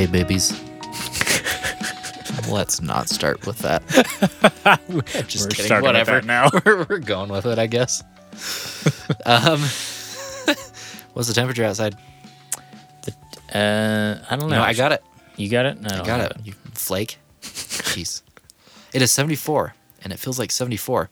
[0.00, 0.58] Hey, babies.
[2.48, 3.86] Let's not start with that.
[3.86, 5.02] Just We're
[5.50, 5.66] kidding.
[5.66, 6.12] starting with Whatever.
[6.12, 6.48] that now.
[6.64, 8.02] we're, we're going with it, I guess.
[9.26, 9.60] um,
[11.12, 11.98] what's the temperature outside?
[13.54, 14.56] Uh, I don't know.
[14.56, 15.04] No, I got it.
[15.36, 15.76] You got it.
[15.84, 16.46] I don't got have it.
[16.46, 17.18] You flake.
[17.42, 18.22] Jeez.
[18.94, 21.10] It is 74, and it feels like 74.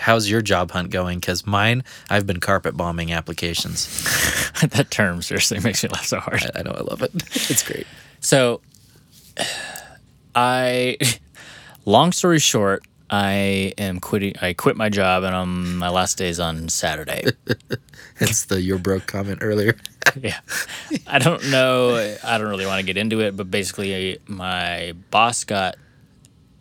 [0.00, 1.20] How's your job hunt going?
[1.20, 3.86] Because mine, I've been carpet bombing applications.
[4.70, 6.42] that term seriously makes me laugh so hard.
[6.42, 7.12] I, I know, I love it.
[7.50, 7.86] It's great.
[8.20, 8.60] So,
[10.34, 10.96] I,
[11.84, 14.34] long story short, I am quitting.
[14.40, 17.24] I quit my job, and um, my last day is on Saturday.
[18.20, 19.74] It's the you're broke comment earlier.
[20.20, 20.38] yeah,
[21.08, 21.96] I don't know.
[22.22, 25.74] I don't really want to get into it, but basically, my boss got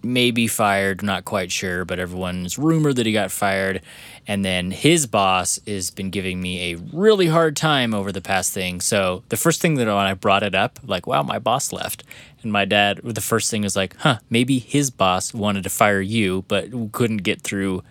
[0.01, 1.04] maybe fired.
[1.04, 3.84] Not quite sure, but everyone's rumored that he got fired.
[4.26, 8.54] And then his boss has been giving me a really hard time over the past
[8.54, 8.79] thing.
[8.79, 12.04] So the first thing that when I brought it up, like, wow, my boss left.
[12.41, 16.01] And my dad, the first thing was like, huh, maybe his boss wanted to fire
[16.01, 17.84] you, but couldn't get through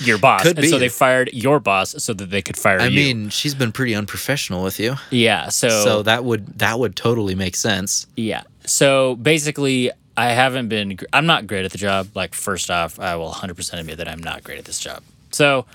[0.00, 0.42] your boss.
[0.42, 2.96] Could and so they fired your boss so that they could fire I you.
[2.96, 4.96] mean, she's been pretty unprofessional with you.
[5.10, 5.48] yeah.
[5.48, 8.06] So, So that would that would totally make sense.
[8.16, 8.42] Yeah.
[8.66, 10.98] So basically, I haven't been.
[11.12, 12.08] I'm not great at the job.
[12.14, 15.02] Like first off, I will 100% admit that I'm not great at this job.
[15.30, 15.66] So,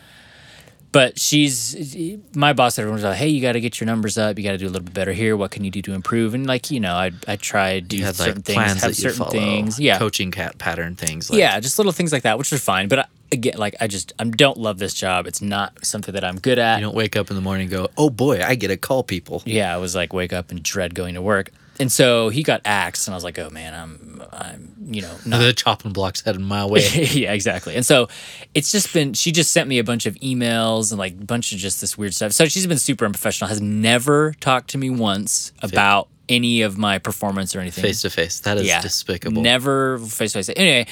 [0.92, 1.96] but she's
[2.36, 2.80] my boss.
[2.80, 4.38] Everyone's like, "Hey, you got to get your numbers up.
[4.38, 5.36] You got to do a little bit better here.
[5.36, 8.02] What can you do to improve?" And like you know, I I try to do
[8.02, 9.80] had certain like things, have certain follow, things.
[9.80, 10.00] Yeah.
[10.00, 11.30] coaching cat pattern things.
[11.30, 12.88] Like, yeah, just little things like that, which are fine.
[12.88, 15.28] But I, again, like I just I don't love this job.
[15.28, 16.78] It's not something that I'm good at.
[16.78, 19.04] You don't wake up in the morning and go, "Oh boy, I get to call
[19.04, 21.52] people." yeah, I was like wake up and dread going to work.
[21.80, 25.16] And so he got axed, and I was like, "Oh man, I'm, I'm, you know,
[25.26, 26.82] not The chopping block's headed my way.
[27.12, 27.76] yeah, exactly.
[27.76, 28.08] And so
[28.54, 31.52] it's just been she just sent me a bunch of emails and like a bunch
[31.52, 32.32] of just this weird stuff.
[32.32, 36.98] So she's been super unprofessional, has never talked to me once about any of my
[36.98, 37.84] performance or anything.
[37.84, 38.40] Face to face.
[38.42, 38.82] That is yeah.
[38.82, 39.42] despicable.
[39.42, 40.50] Never face to face.
[40.56, 40.88] Anyway,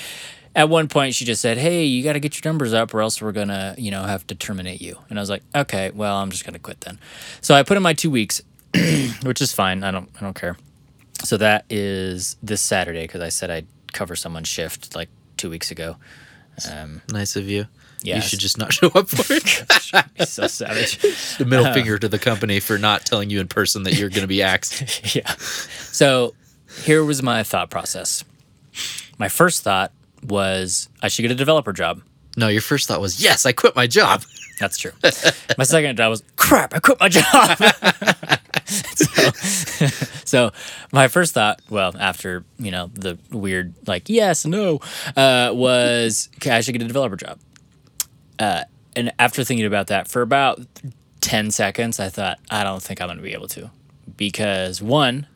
[0.55, 3.21] at one point she just said, Hey, you gotta get your numbers up or else
[3.21, 4.97] we're gonna, you know, have to terminate you.
[5.09, 6.99] And I was like, Okay, well I'm just gonna quit then.
[7.41, 8.41] So I put in my two weeks,
[9.23, 9.83] which is fine.
[9.83, 10.57] I don't I don't care.
[11.23, 15.71] So that is this Saturday because I said I'd cover someone's shift like two weeks
[15.71, 15.95] ago.
[16.71, 17.65] Um, Nice of you.
[18.01, 18.17] Yeah.
[18.17, 20.27] You should just not show up for it.
[20.27, 20.97] so savage.
[21.37, 24.21] the middle finger to the company for not telling you in person that you're going
[24.21, 25.15] to be axed.
[25.15, 25.33] yeah.
[25.35, 26.35] So
[26.83, 28.25] here was my thought process.
[29.17, 32.01] My first thought was I should get a developer job.
[32.35, 34.23] No, your first thought was, "Yes, I quit my job."
[34.63, 34.93] That's true.
[35.57, 36.73] My second job was crap.
[36.73, 37.57] I quit my job.
[38.65, 39.29] so,
[40.23, 40.51] so
[40.93, 44.79] my first thought, well, after you know the weird like yes no,
[45.17, 47.39] uh, was okay, I should get a developer job.
[48.39, 48.63] Uh,
[48.95, 50.61] and after thinking about that for about
[51.19, 53.69] ten seconds, I thought I don't think I'm going to be able to,
[54.15, 55.27] because one,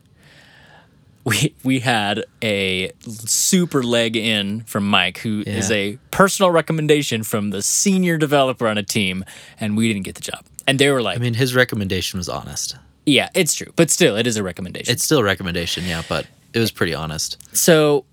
[1.27, 5.75] we we had a super leg in from Mike, who is Yeah.
[5.77, 9.25] a personal recommendation from the senior developer on a team,
[9.59, 10.45] and we didn't get the job.
[10.65, 12.75] And they were like, I mean, his recommendation was honest.
[13.05, 16.25] "Yeah, it's true, but still, it is a recommendation." It's still a recommendation, yeah, but
[16.53, 17.37] it was pretty honest.
[17.53, 18.05] so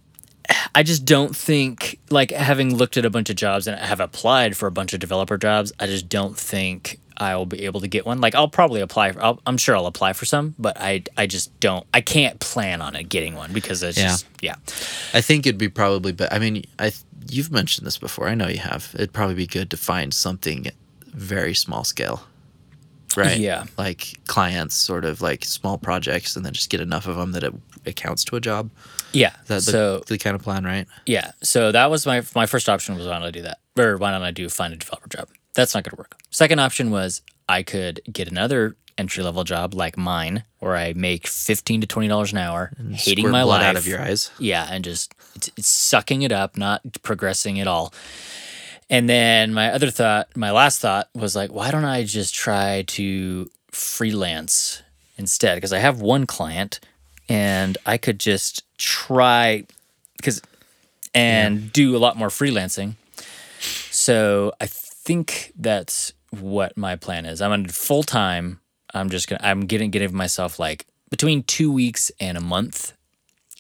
[0.75, 4.57] I just don't think like having looked at a bunch of jobs and have applied
[4.59, 7.89] for a bunch of developer jobs, I just don't think I will be able to
[7.89, 8.21] get one.
[8.21, 11.27] Like I'll probably apply for I'll, I'm sure I'll apply for some, but I I
[11.27, 14.09] just don't I can't plan on it getting one because it's Yeah.
[14.09, 14.55] just yeah.
[15.13, 16.93] I think it'd be probably, but I mean, I
[17.31, 18.29] you've mentioned this before.
[18.29, 18.91] I know you have.
[18.95, 20.71] It'd probably be good to find something
[21.07, 22.25] very small scale,
[23.17, 23.39] right?
[23.39, 23.65] Yeah.
[23.79, 27.45] like clients, sort of like small projects, and then just get enough of them that
[27.45, 27.55] it,
[27.85, 28.71] it counts to a job.
[29.13, 29.31] Yeah.
[29.47, 30.87] That the, so the kind of plan, right?
[31.07, 31.31] Yeah.
[31.43, 33.59] So that was my my first option was why don't I do that?
[33.79, 35.29] Or why don't I do find a developer job?
[35.55, 36.17] That's not gonna work.
[36.31, 41.27] Second option was I could get another entry level job like mine, where I make
[41.27, 44.31] fifteen to twenty dollars an hour, hating my blood life out of your eyes.
[44.39, 47.93] Yeah, and just it's, it's sucking it up, not progressing at all.
[48.91, 52.83] And then my other thought, my last thought was like, why don't I just try
[52.89, 54.83] to freelance
[55.17, 55.57] instead?
[55.57, 56.81] Because I have one client
[57.29, 59.65] and I could just try
[60.19, 60.43] because
[61.15, 62.95] and do a lot more freelancing.
[63.91, 64.69] So I
[65.05, 67.41] think that's what my plan is.
[67.41, 68.61] I'm on full time.
[68.93, 72.93] I'm just gonna I'm getting giving myself like between two weeks and a month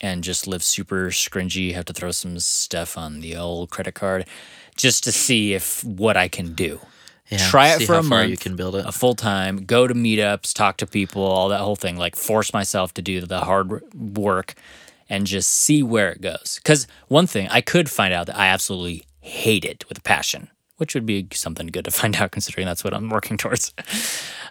[0.00, 4.26] and just live super scringy, have to throw some stuff on the old credit card
[4.76, 6.81] just to see if what I can do.
[7.31, 8.29] Yeah, Try it for a month.
[8.29, 8.85] You can build it.
[8.85, 12.52] A full time, go to meetups, talk to people, all that whole thing, like force
[12.52, 14.55] myself to do the hard work
[15.08, 16.61] and just see where it goes.
[16.62, 20.94] Because one thing, I could find out that I absolutely hate it with passion, which
[20.94, 23.73] would be something good to find out considering that's what I'm working towards.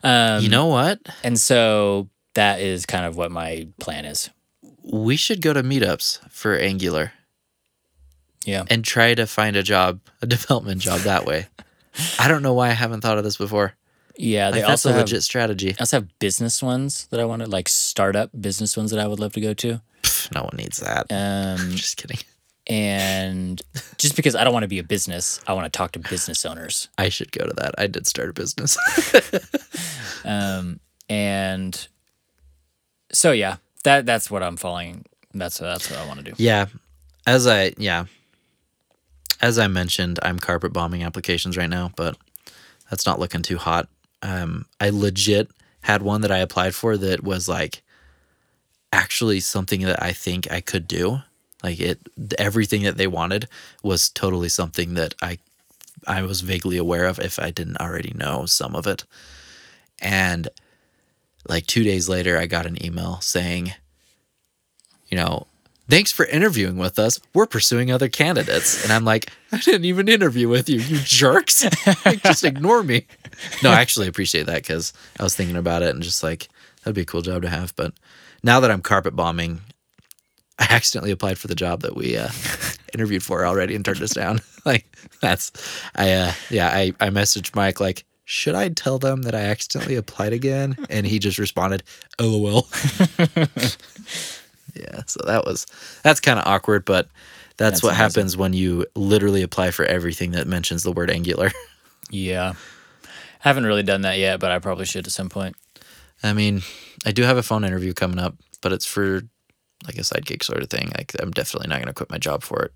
[0.03, 0.99] Um, you know what?
[1.23, 4.29] and so that is kind of what my plan is.
[4.83, 7.13] We should go to meetups for Angular
[8.45, 8.63] Yeah.
[8.69, 11.47] and try to find a job, a development job that way.
[12.19, 13.73] I don't know why I haven't thought of this before.
[14.17, 14.49] Yeah.
[14.51, 15.71] They Like, that's also a have, legit strategy.
[15.71, 19.07] I also have business ones that I want to like startup business ones that I
[19.07, 19.81] would love to go to.
[20.01, 21.05] Pff, no one needs that.
[21.11, 22.17] Um, Just kidding.
[22.67, 23.61] And
[23.97, 26.45] just because I don't want to be a business, I want to talk to business
[26.45, 26.87] owners.
[26.97, 27.75] I should go to that.
[27.77, 28.77] I did start a business.
[30.25, 30.79] Um,
[31.09, 31.87] and
[33.11, 35.05] so yeah, that that's what I'm following.
[35.33, 36.33] That's that's what I want to do.
[36.37, 36.67] yeah.
[37.27, 38.05] As I yeah.
[39.41, 42.17] As I mentioned, I'm carpet bombing applications right now, but
[42.89, 43.89] that's not looking too hot.
[44.21, 45.49] Um, I legit
[45.81, 47.81] had one that I applied for that was like
[48.93, 51.19] actually something that I think I could do.
[51.63, 51.99] Like it,
[52.37, 53.47] everything that they wanted
[53.81, 55.39] was totally something that I,
[56.05, 59.05] I was vaguely aware of if I didn't already know some of it.
[60.01, 60.49] And
[61.47, 63.73] like two days later, I got an email saying,
[65.07, 65.47] you know,
[65.89, 67.19] thanks for interviewing with us.
[67.33, 68.83] We're pursuing other candidates.
[68.83, 71.65] And I'm like, I didn't even interview with you, you jerks.
[72.05, 73.05] like, just ignore me.
[73.61, 76.49] No, I actually appreciate that because I was thinking about it and just like,
[76.83, 77.75] that'd be a cool job to have.
[77.75, 77.93] But
[78.43, 79.61] now that I'm carpet bombing,
[80.69, 82.29] I accidentally applied for the job that we uh,
[82.93, 84.39] interviewed for already and turned us down.
[84.65, 84.85] like,
[85.21, 85.51] that's,
[85.95, 89.95] I, uh, yeah, I, I messaged Mike, like, should I tell them that I accidentally
[89.95, 90.77] applied again?
[90.89, 91.83] And he just responded,
[92.21, 92.67] LOL.
[94.75, 95.67] yeah, so that was
[96.03, 97.09] that's kind of awkward, but
[97.57, 98.03] that's, That's what amazing.
[98.03, 101.51] happens when you literally apply for everything that mentions the word Angular.
[102.09, 102.53] Yeah,
[103.03, 103.07] I
[103.39, 105.55] haven't really done that yet, but I probably should at some point.
[106.23, 106.61] I mean,
[107.05, 109.21] I do have a phone interview coming up, but it's for
[109.85, 110.91] like a side gig sort of thing.
[110.97, 112.73] Like I'm definitely not going to quit my job for it.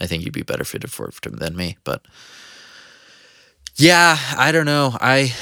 [0.00, 2.02] I think you'd be better fitted for it than me, but
[3.76, 4.96] yeah, I don't know.
[5.00, 5.34] I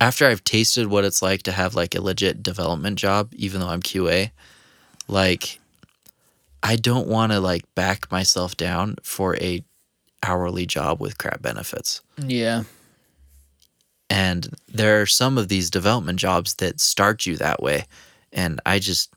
[0.00, 3.68] after I've tasted what it's like to have like a legit development job, even though
[3.68, 4.30] I'm QA,
[5.08, 5.58] like
[6.62, 9.62] I don't want to like back myself down for a
[10.22, 12.00] hourly job with crap benefits.
[12.18, 12.64] Yeah,
[14.08, 17.84] And there are some of these development jobs that start you that way.
[18.32, 19.12] And I just,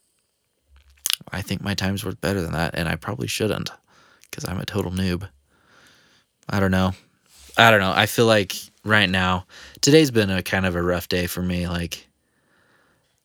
[1.32, 2.76] I think my time's worth better than that.
[2.76, 3.70] And I probably shouldn't
[4.30, 5.28] because I'm a total noob.
[6.50, 6.94] I don't know.
[7.58, 7.94] I don't know.
[7.96, 9.46] I feel like right now,
[9.82, 11.68] today's been a kind of a rough day for me.
[11.68, 12.08] Like,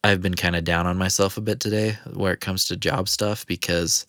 [0.02, 3.08] I've been kind of down on myself a bit today where it comes to job
[3.08, 4.06] stuff because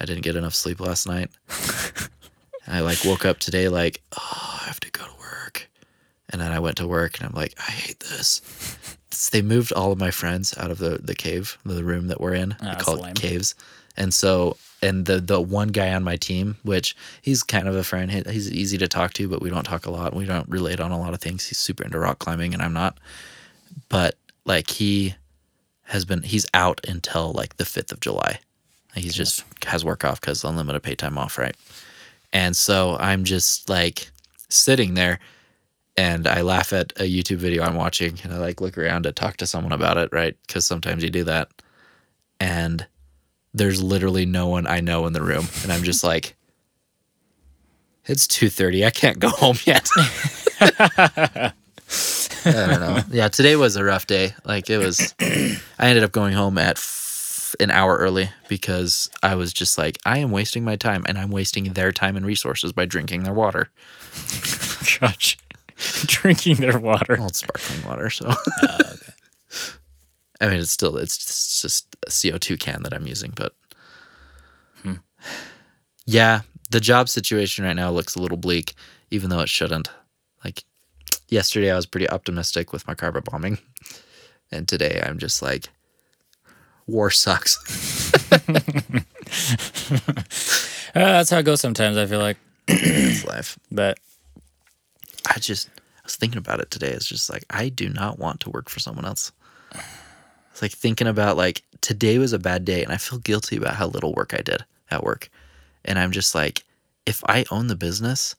[0.00, 1.30] I didn't get enough sleep last night.
[2.66, 5.68] I like woke up today like, oh, I have to go to work.
[6.30, 8.42] And then I went to work and I'm like, I hate this.
[9.32, 12.34] They moved all of my friends out of the, the cave, the room that we're
[12.34, 12.52] in.
[12.60, 13.12] I that's call lame.
[13.12, 13.54] it caves.
[13.96, 17.82] And so, and the the one guy on my team, which he's kind of a
[17.82, 20.14] friend, he- he's easy to talk to, but we don't talk a lot.
[20.14, 21.46] We don't relate on a lot of things.
[21.48, 22.96] He's super into rock climbing, and I'm not.
[23.88, 24.14] But
[24.44, 25.14] like he
[25.84, 28.38] has been, he's out until like the fifth of July.
[28.94, 31.56] He's just has work off because unlimited pay time off, right?
[32.32, 34.10] And so I'm just like
[34.48, 35.18] sitting there
[35.98, 39.10] and I laugh at a YouTube video I'm watching and I like look around to
[39.10, 40.36] talk to someone about it, right?
[40.46, 41.50] Because sometimes you do that.
[42.38, 42.86] And
[43.52, 45.48] there's literally no one I know in the room.
[45.64, 46.36] And I'm just like,
[48.04, 48.86] it's 2.30.
[48.86, 49.88] I can't go home yet.
[50.60, 51.52] I
[52.44, 53.00] don't know.
[53.10, 54.34] Yeah, today was a rough day.
[54.44, 59.34] Like it was, I ended up going home at f- an hour early because I
[59.34, 62.72] was just like, I am wasting my time and I'm wasting their time and resources
[62.72, 63.68] by drinking their water.
[65.00, 65.36] gosh,
[66.06, 67.16] drinking their water.
[67.18, 68.28] Well, it's sparkling water, so.
[70.40, 73.32] I mean, it's still it's just, it's just a CO two can that I'm using,
[73.34, 73.54] but
[76.08, 76.40] yeah,
[76.70, 78.72] the job situation right now looks a little bleak,
[79.10, 79.90] even though it shouldn't.
[80.42, 80.64] Like
[81.28, 83.58] yesterday, I was pretty optimistic with my carpet bombing,
[84.50, 85.68] and today I'm just like,
[86.86, 87.58] war sucks.
[90.94, 91.98] Uh, that's how it goes sometimes.
[91.98, 93.58] I feel like, it's life.
[93.70, 93.98] but
[95.28, 95.68] I just
[96.08, 96.88] was thinking about it today.
[96.88, 99.30] It's just like I do not want to work for someone else.
[100.50, 103.74] It's like thinking about like today was a bad day and I feel guilty about
[103.74, 105.28] how little work I did at work.
[105.84, 106.64] And I'm just like
[107.04, 108.34] if I own the business,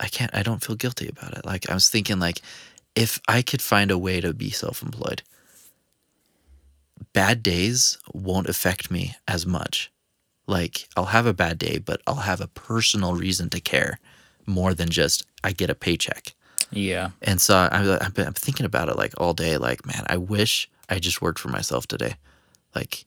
[0.00, 1.46] I can't I don't feel guilty about it.
[1.46, 2.42] Like I was thinking like
[2.96, 5.22] if I could find a way to be self-employed,
[7.12, 9.92] bad days won't affect me as much.
[10.48, 14.00] Like I'll have a bad day, but I'll have a personal reason to care
[14.46, 16.34] more than just I get a paycheck.
[16.70, 19.56] yeah, And so I, I've been I'm thinking about it like all day.
[19.58, 22.14] Like, man, I wish I just worked for myself today.
[22.74, 23.04] Like,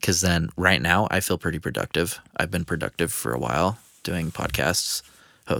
[0.00, 2.20] because then right now I feel pretty productive.
[2.36, 5.02] I've been productive for a while doing podcasts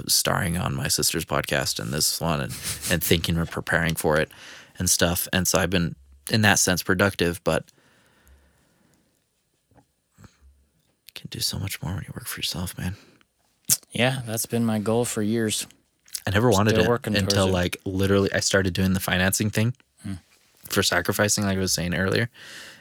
[0.06, 2.52] starring on my sister's podcast and this one and,
[2.90, 4.30] and thinking and preparing for it
[4.78, 5.28] and stuff.
[5.32, 5.94] And so I've been,
[6.30, 7.64] in that sense, productive, but
[10.16, 12.96] you can do so much more when you work for yourself, man.
[13.92, 15.66] Yeah, that's been my goal for years.
[16.26, 17.52] I never wanted Still it until it.
[17.52, 20.14] like literally I started doing the financing thing hmm.
[20.68, 22.30] for sacrificing, like I was saying earlier.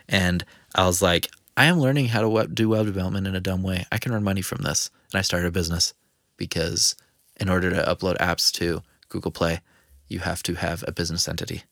[0.07, 3.41] And I was like, I am learning how to web, do web development in a
[3.41, 3.85] dumb way.
[3.91, 4.89] I can earn money from this.
[5.11, 5.93] And I started a business
[6.37, 6.95] because
[7.39, 9.59] in order to upload apps to Google Play,
[10.07, 11.63] you have to have a business entity.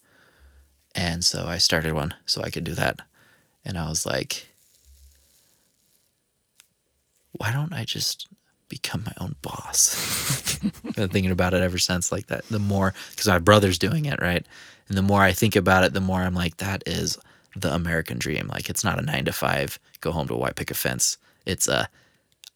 [0.96, 3.00] And so I started one so I could do that.
[3.64, 4.48] And I was like,
[7.34, 8.28] why don't I just
[8.70, 10.60] become my own boss?
[10.64, 12.46] I've been thinking about it ever since, like that.
[12.48, 14.46] The more, because my brother's doing it, right?
[14.88, 17.18] And the more I think about it, the more I'm like, that is
[17.56, 18.48] the American dream.
[18.48, 21.18] Like, it's not a nine to five, go home to a white picket fence.
[21.46, 21.90] It's a,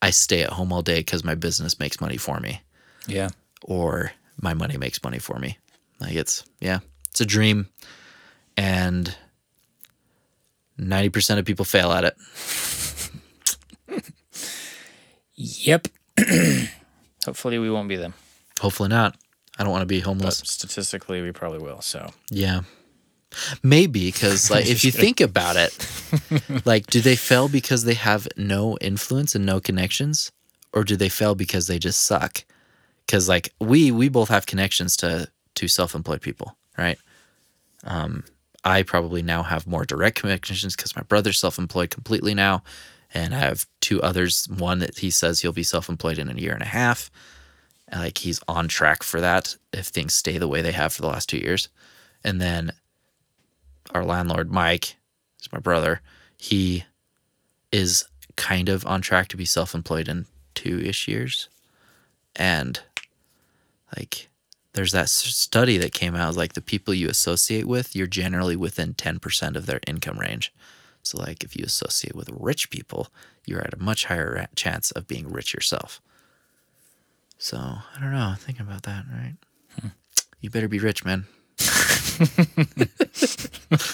[0.02, 2.62] I stay at home all day because my business makes money for me,
[3.06, 3.30] Yeah.
[3.62, 5.58] or my money makes money for me.
[6.00, 6.80] Like, it's, yeah,
[7.10, 7.68] it's a dream.
[8.56, 9.16] And
[10.78, 12.16] 90% of people fail at it.
[15.36, 15.88] Yep.
[17.26, 18.14] Hopefully, we won't be them.
[18.60, 19.16] Hopefully not.
[19.58, 20.38] I don't want to be But homeless.
[20.44, 21.80] statistically, we probably will.
[21.80, 22.62] So Yeah.
[23.62, 25.72] Maybe because like if you think about it,
[26.64, 30.30] like do they fail because they have no influence and no connections
[30.72, 32.44] or do they fail because they just suck?
[33.08, 36.98] Cuz like we we both have connections to to self-employed people, right?
[37.84, 38.24] Um
[38.64, 42.62] I probably now have more direct connections cuz my brother's self-employed completely now
[43.14, 46.52] and I have two others, one that he says he'll be self-employed in a year
[46.52, 47.10] and a half.
[47.92, 51.08] Like he's on track for that if things stay the way they have for the
[51.08, 51.68] last 2 years.
[52.24, 52.72] And then
[53.92, 54.96] our landlord Mike,
[55.40, 56.00] is my brother,
[56.36, 56.84] he
[57.70, 58.04] is
[58.36, 61.48] kind of on track to be self-employed in two-ish years,
[62.36, 62.80] and
[63.96, 64.28] like
[64.72, 68.94] there's that study that came out like the people you associate with, you're generally within
[68.94, 70.52] ten percent of their income range.
[71.04, 73.08] So like if you associate with rich people,
[73.46, 76.00] you're at a much higher chance of being rich yourself.
[77.38, 78.34] So I don't know.
[78.38, 79.34] Think about that, right?
[79.80, 79.88] Hmm.
[80.40, 81.26] You better be rich, man.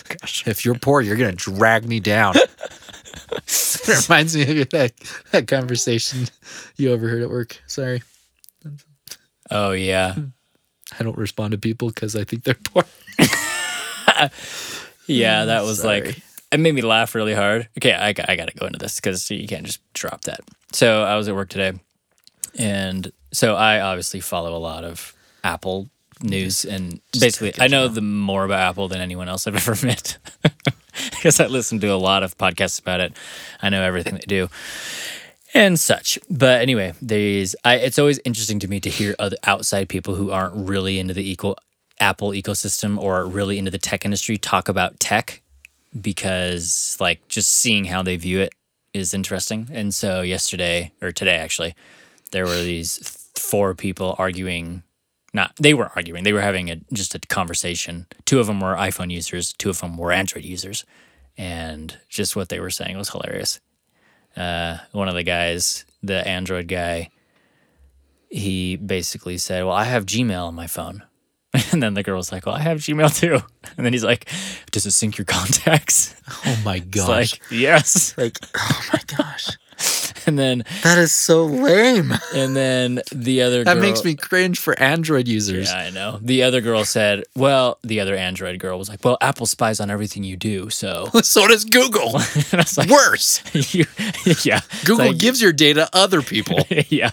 [0.08, 2.34] Gosh, if you're poor, you're gonna drag me down.
[3.26, 4.92] it reminds me of that
[5.32, 6.26] that conversation
[6.76, 7.60] you overheard at work.
[7.66, 8.02] Sorry,
[9.50, 10.14] Oh yeah.
[10.14, 10.24] Hmm.
[10.98, 12.84] I don't respond to people because I think they're poor.
[15.06, 16.02] Yeah, that was Sorry.
[16.02, 17.68] like it made me laugh really hard.
[17.78, 20.40] Okay, I, got- I got to go into this because you can't just drop that.
[20.72, 21.72] So I was at work today,
[22.58, 25.14] and so I obviously follow a lot of
[25.44, 25.88] Apple
[26.22, 27.94] news, and basically I know know.
[27.94, 30.18] the more about Apple than anyone else I've ever met
[31.12, 33.12] because I listen to a lot of podcasts about it.
[33.62, 34.48] I know everything they do
[35.54, 36.18] and such.
[36.28, 40.30] But anyway, there's I it's always interesting to me to hear other outside people who
[40.30, 41.56] aren't really into the equal
[41.98, 45.42] Apple ecosystem or really into the tech industry talk about tech
[45.98, 48.54] because like just seeing how they view it
[48.92, 49.68] is interesting.
[49.72, 51.74] And so yesterday or today actually,
[52.32, 52.98] there were these
[53.34, 54.82] four people arguing
[55.32, 58.06] not they weren't arguing they were having a just a conversation.
[58.24, 60.84] Two of them were iphone users two of them were android users
[61.40, 63.60] and just what they were saying was hilarious.
[64.36, 67.08] Uh, one of the guys, the Android guy,
[68.28, 71.02] he basically said, "Well, I have Gmail on my phone,"
[71.72, 73.40] and then the girl was like, "Well, I have Gmail too,"
[73.76, 74.28] and then he's like,
[74.70, 76.14] "Does it sync your contacts?"
[76.46, 77.32] Oh my It's gosh!
[77.32, 79.48] like, "Yes," like, oh my gosh,
[80.26, 82.12] and then that is so lame.
[82.34, 85.70] and then the other That girl, makes me cringe for Android users.
[85.72, 86.20] Yeah, I know.
[86.22, 89.90] The other girl said, "Well," the other Android girl was like, "Well, Apple spies on
[89.90, 92.10] everything you do, so." so does Google.
[92.16, 93.42] and I was like, Worse,
[93.74, 93.86] you,
[94.44, 96.60] "Yeah." Google like- gives your data other people.
[96.88, 97.10] yeah,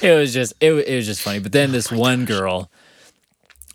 [0.00, 1.40] it was just it, it was just funny.
[1.40, 2.70] But then this oh one girl,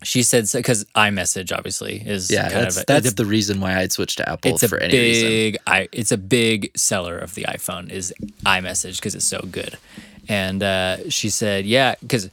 [0.02, 3.60] she said because iMessage obviously is Yeah, kind that's, of a, that's it's, the reason
[3.60, 5.28] why I'd switch to Apple it's a for any reason.
[5.28, 8.14] big i it's a big seller of the iPhone is
[8.44, 9.76] iMessage because it's so good.
[10.28, 12.30] And uh, she said, yeah, because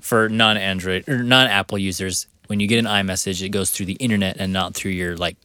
[0.00, 4.36] for non-Android or non-Apple users, when you get an iMessage, it goes through the internet
[4.38, 5.36] and not through your like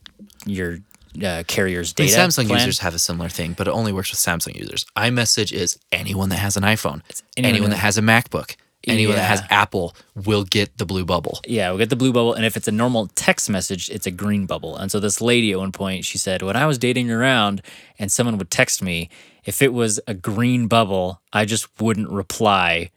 [0.46, 0.80] your
[1.24, 2.12] uh, carrier's I mean.
[2.12, 2.60] Samsung plan.
[2.60, 4.86] users have a similar thing, but it only works with Samsung users.
[4.96, 7.02] iMessage is anyone that has an iPhone,
[7.38, 8.56] anyone anyone, that has a MacBook,
[8.88, 11.40] anyone that has Apple will get the blue bubble.
[11.48, 14.12] Yeah, we'll get the blue bubble, and if it's a normal text message, it's a
[14.12, 14.78] green bubble.
[14.78, 17.62] And so this lady at one point, she said, when I was dating around
[17.98, 19.10] and someone would text me,
[19.46, 22.92] if it was a green bubble, I just wouldn't reply.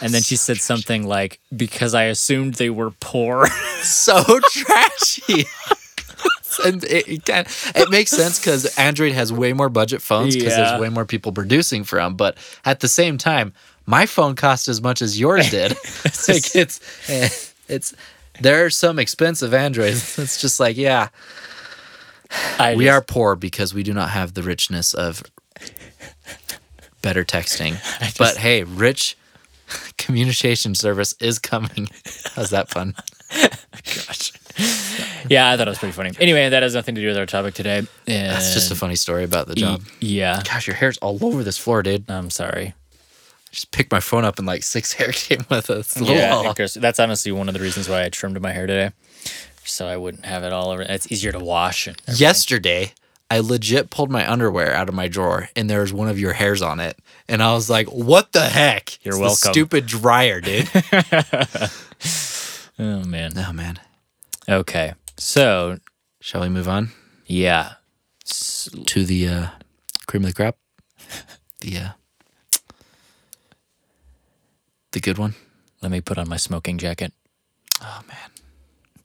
[0.00, 3.46] And then she said something like, because I assumed they were poor.
[3.82, 5.44] so trashy.
[6.64, 10.52] and it, it, can, it makes sense because Android has way more budget phones because
[10.56, 10.64] Yeah.
[10.70, 12.16] there's way more people producing from.
[12.16, 13.52] But at the same time,
[13.86, 15.72] my phone cost as much as yours did.
[16.04, 17.28] it's like it's eh,
[17.68, 17.94] it's
[18.40, 20.18] there are some expensive Androids.
[20.18, 21.08] It's just like yeah,
[22.58, 25.22] I we just- are poor because we do not have the richness of
[27.02, 27.76] better texting.
[28.18, 29.16] but hey, rich
[29.98, 31.88] communication service is coming.
[32.34, 32.94] How's that fun?
[33.84, 34.32] Gosh.
[35.30, 36.10] Yeah, I thought it was pretty funny.
[36.20, 37.82] Anyway, that has nothing to do with our topic today.
[38.04, 39.82] That's just a funny story about the job.
[40.00, 40.42] Yeah.
[40.44, 42.10] Gosh, your hair's all over this floor, dude.
[42.10, 42.74] I'm sorry.
[43.52, 45.92] Just picked my phone up and like six hair came with us.
[45.92, 48.66] It's a little Yeah, that's honestly one of the reasons why I trimmed my hair
[48.66, 48.90] today,
[49.64, 50.82] so I wouldn't have it all over.
[50.82, 51.86] It's easier to wash.
[52.08, 52.94] Yesterday,
[53.30, 56.32] I legit pulled my underwear out of my drawer and there was one of your
[56.34, 56.98] hairs on it.
[57.28, 59.02] And I was like, what the heck?
[59.04, 59.52] You're It's welcome.
[59.52, 60.68] stupid dryer, dude.
[62.78, 63.32] Oh man.
[63.36, 63.78] oh, man.
[64.48, 64.94] Okay.
[65.16, 65.78] So
[66.20, 66.90] Shall we move on
[67.26, 67.74] yeah,
[68.24, 69.46] to the uh,
[70.06, 70.56] cream of the crop?
[71.60, 71.88] The, uh,
[74.90, 75.34] the good one?
[75.82, 77.12] let me put on my smoking jacket.
[77.82, 78.30] Oh, man.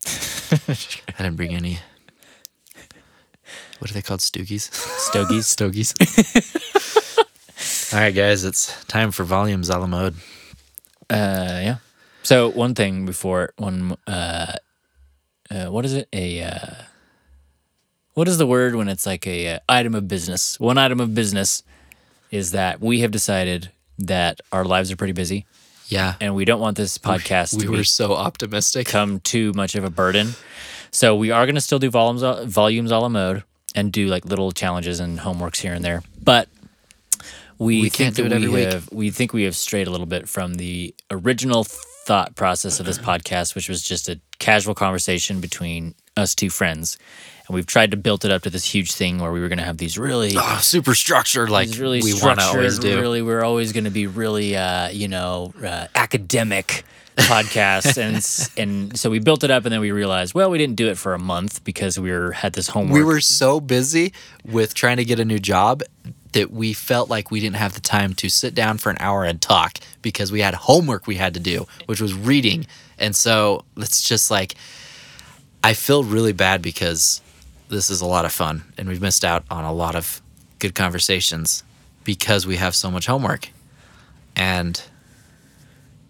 [1.10, 1.80] I didn't bring any.
[3.80, 4.20] What are they called?
[4.22, 4.72] Stoogies?
[4.72, 5.48] Stogies.
[5.48, 5.94] Stogies.
[7.94, 10.16] All right, guys, it's time for volumes a la mode.
[11.10, 11.78] Uh, yeah.
[12.24, 14.54] So one thing before one, uh,
[15.50, 16.08] uh, what is it?
[16.12, 16.74] A uh,
[18.14, 20.60] what is the word when it's like a uh, item of business?
[20.60, 21.64] One item of business
[22.30, 25.46] is that we have decided that our lives are pretty busy,
[25.88, 26.16] Yeah.
[26.20, 28.86] and we don't want this podcast we to were so optimistic.
[28.88, 30.34] become too much of a burden.
[30.92, 33.44] So we are going to still do volumes volumes a la mode
[33.76, 36.48] and do like little challenges and homeworks here and there, but
[37.60, 38.72] we, We think can't do that it every we week.
[38.74, 42.86] have we think we have strayed a little bit from the original thought process of
[42.86, 46.98] this podcast, which was just a casual conversation between us two friends.
[47.48, 49.60] And we've tried to build it up to this huge thing where we were going
[49.60, 53.00] to have these really Oh, super structured, like really we want to always do.
[53.00, 56.84] really we're always going to be really uh, you know uh, academic
[57.18, 57.98] podcasts
[58.58, 60.88] and and so we built it up and then we realized well we didn't do
[60.88, 64.14] it for a month because we were had this homework we were so busy
[64.46, 65.82] with trying to get a new job
[66.34, 69.24] that we felt like we didn't have the time to sit down for an hour
[69.24, 72.68] and talk because we had homework we had to do, which was reading.
[73.00, 74.54] And so it's just like,
[75.64, 77.22] I feel really bad because
[77.70, 80.22] this is a lot of fun and we've missed out on a lot of
[80.60, 81.64] good conversations
[82.04, 83.50] because we have so much homework.
[84.36, 84.82] And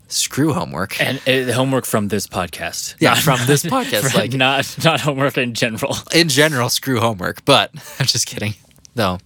[0.09, 0.99] screw homework.
[1.01, 5.01] and uh, homework from this podcast yeah, Not- from this podcast, from- like not not
[5.01, 7.43] homework in general in general, screw homework.
[7.45, 8.53] But I'm just kidding.
[8.95, 9.19] No,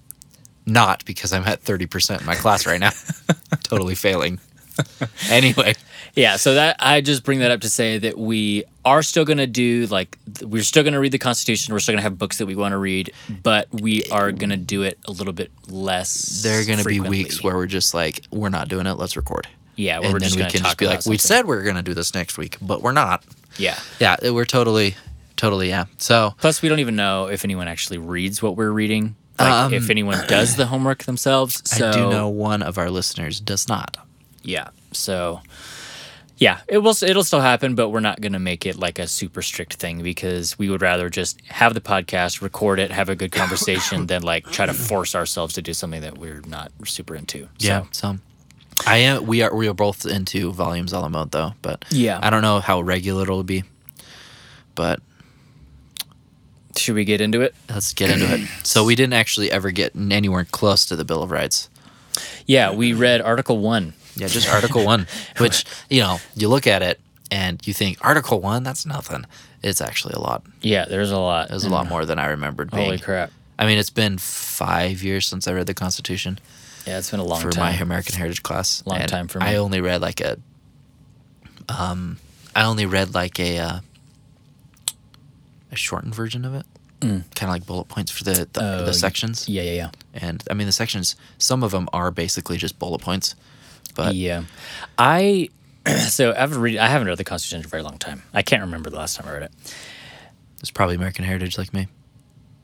[0.66, 2.92] not because I'm at 30% in my class right now.
[3.64, 4.40] totally failing.
[5.30, 5.74] Anyway,
[6.16, 9.38] yeah so that i just bring that up to say that we are still going
[9.38, 12.18] to do like we're still going to read the constitution we're still going to have
[12.18, 13.12] books that we want to read
[13.44, 16.86] but we are going to do it a little bit less there are going to
[16.86, 18.94] be weeks where we're just like, we're not doing it.
[18.94, 19.48] Let's record.
[19.76, 21.20] yeah and we're then just we going to can talk just be like, we something.
[21.20, 23.24] said we are going to do this next week, but we're not.
[23.58, 24.96] yeah Yeah, we're totally,
[25.38, 25.86] totally, yeah.
[25.98, 29.16] So, Plus, we don't even know if anyone actually reads what we're reading.
[29.40, 31.62] Like, Um, if anyone does the homework themselves.
[31.70, 33.98] So, I do know one of our listeners does not.
[34.44, 34.70] Yeah.
[34.92, 35.42] So,
[36.38, 36.96] yeah, it will.
[37.04, 40.02] It'll still happen, but we're not going to make it like a super strict thing
[40.02, 44.24] because we would rather just have the podcast, record it, have a good conversation, than
[44.24, 47.44] like try to force ourselves to do something that we're not super into.
[47.60, 47.84] So, Yeah.
[47.92, 48.18] So,
[48.88, 49.28] I am.
[49.28, 49.54] We are.
[49.56, 52.20] We are both into volumes a la mode though, but Yeah.
[52.22, 53.64] I don't know how regular it'll be.
[54.74, 55.00] But
[56.78, 57.54] should we get into it?
[57.70, 58.48] let's get into it.
[58.64, 61.70] So we didn't actually ever get anywhere close to the Bill of Rights.
[62.48, 63.94] Yeah, we read Article One.
[64.16, 67.00] Yeah, just Article One, which you know you look at it
[67.32, 69.26] and you think Article One, that's nothing.
[69.64, 70.44] It's actually a lot.
[70.62, 71.50] Yeah, there's a lot.
[71.50, 72.72] It was a lot more than I remembered.
[72.72, 72.86] Being.
[72.86, 73.32] Holy crap!
[73.60, 76.40] I mean, it's been five years since I read the Constitution
[76.88, 77.76] Yeah, it's been a long for time.
[77.76, 78.84] my American Heritage class.
[78.88, 79.46] Long and time for me.
[79.46, 80.38] I only read like a.
[81.70, 82.18] Um,
[82.56, 83.60] I only read like a.
[83.60, 83.80] Uh,
[85.72, 86.66] a shortened version of it,
[87.00, 88.82] kind of like bullet points for the the, Mm.
[88.82, 89.48] Oh, the sections.
[89.48, 89.90] Yeah, yeah, yeah.
[90.14, 91.16] And I mean, the sections.
[91.38, 93.36] Some of them are basically just bullet points,
[93.96, 94.44] but yeah,
[94.98, 95.50] I
[96.08, 98.24] so I've read I haven't read the Constitution in a very long time.
[98.34, 99.52] I can't remember the last time I read it.
[100.60, 101.88] it's probably American Heritage like me.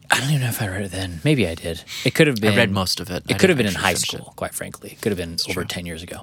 [0.10, 1.20] I don't even know if I read it then.
[1.26, 1.84] Maybe I did.
[2.06, 2.54] It could have been.
[2.54, 3.24] I read most of it.
[3.30, 4.18] I It could have been in high finish it.
[4.18, 4.92] school, quite frankly.
[4.92, 6.22] It could have been over ten years ago.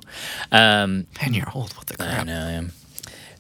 [0.51, 1.73] Um, Man, you're old.
[1.77, 2.21] What the crap?
[2.21, 2.73] I know I am.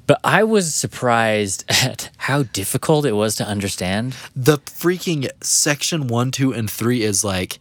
[0.07, 4.15] But I was surprised at how difficult it was to understand.
[4.37, 7.59] The freaking section one, two, and three is like,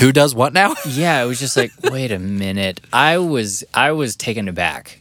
[0.00, 0.74] who does what now?
[0.86, 2.80] Yeah, it was just like, wait a minute.
[2.92, 5.00] I was I was taken aback.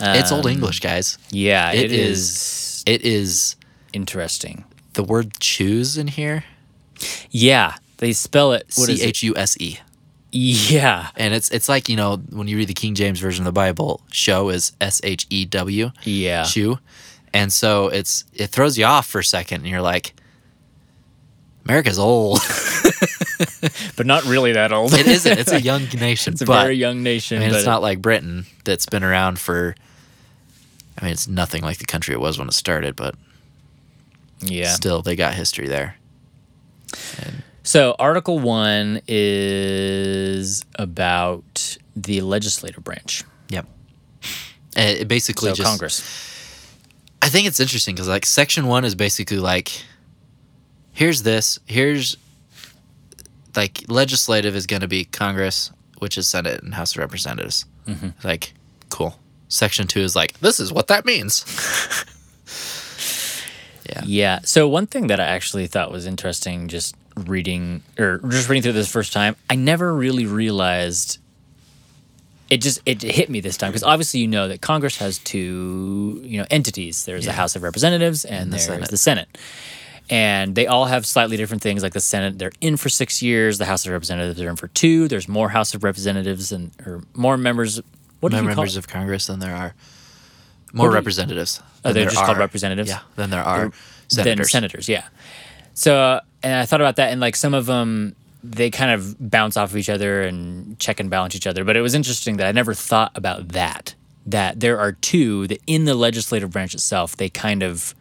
[0.00, 1.18] it's Old Um, English, guys.
[1.30, 3.56] Yeah, It it is It is
[3.92, 4.64] interesting.
[4.94, 6.44] the word choose in here.
[7.30, 9.02] Yeah, they spell it C is?
[9.02, 9.78] H U S E.
[10.32, 11.08] Yeah.
[11.16, 13.52] And it's it's like, you know, when you read the King James version of the
[13.60, 16.44] Bible, show is S H E W, Yeah.
[16.44, 16.78] shoe.
[17.32, 20.14] And so it's it throws you off for a second and you're like
[21.64, 22.40] America's old.
[23.96, 24.92] But not really that old.
[24.92, 25.38] it isn't.
[25.38, 26.34] It's a young nation.
[26.34, 27.38] It's a but, very young nation.
[27.38, 29.74] I mean, but it's not like Britain that's been around for
[30.98, 33.14] I mean, it's nothing like the country it was when it started, but
[34.40, 34.72] yeah.
[34.72, 35.96] still they got history there.
[37.62, 43.24] So Article One is about the legislative branch.
[43.48, 43.66] Yep.
[44.76, 46.00] And it basically So just Congress.
[47.22, 49.82] I think it's interesting because like section one is basically like,
[50.94, 52.16] here's this, here's
[53.54, 57.66] like legislative is going to be Congress, which is Senate and House of Representatives.
[57.86, 58.26] Mm-hmm.
[58.26, 58.54] Like,
[58.88, 59.18] cool.
[59.48, 61.44] Section two is like, this is what that means.
[63.88, 64.02] yeah.
[64.04, 64.38] Yeah.
[64.44, 68.72] So one thing that I actually thought was interesting, just reading or just reading through
[68.72, 71.18] this first time, I never really realized.
[72.50, 76.20] It just it hit me this time because obviously you know that Congress has two
[76.22, 77.04] you know entities.
[77.04, 78.90] There's the House of Representatives and, And the there's Senate.
[78.90, 79.38] the Senate,
[80.10, 81.82] and they all have slightly different things.
[81.82, 83.58] Like the Senate, they're in for six years.
[83.58, 85.08] The House of Representatives are in for two.
[85.08, 87.80] There's more House of Representatives and or more members.
[88.20, 89.74] What do More you call members of Congress than there are.
[90.72, 91.60] More you- representatives.
[91.84, 92.88] Oh, they're just called representatives?
[92.88, 93.72] Yeah, than there are than
[94.08, 94.50] senators.
[94.50, 94.88] senators.
[94.88, 95.04] Yeah.
[95.74, 99.16] So, uh, and I thought about that, and like some of them, they kind of
[99.30, 101.64] bounce off of each other and check and balance each other.
[101.64, 103.94] But it was interesting that I never thought about that.
[104.26, 107.94] That there are two that in the legislative branch itself, they kind of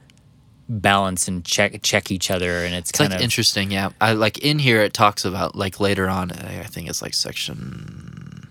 [0.70, 3.90] balance and check check each other, and it's, It's kind like of interesting, yeah.
[4.02, 6.32] I like in here it talks about like later on.
[6.32, 8.50] I I think it's like section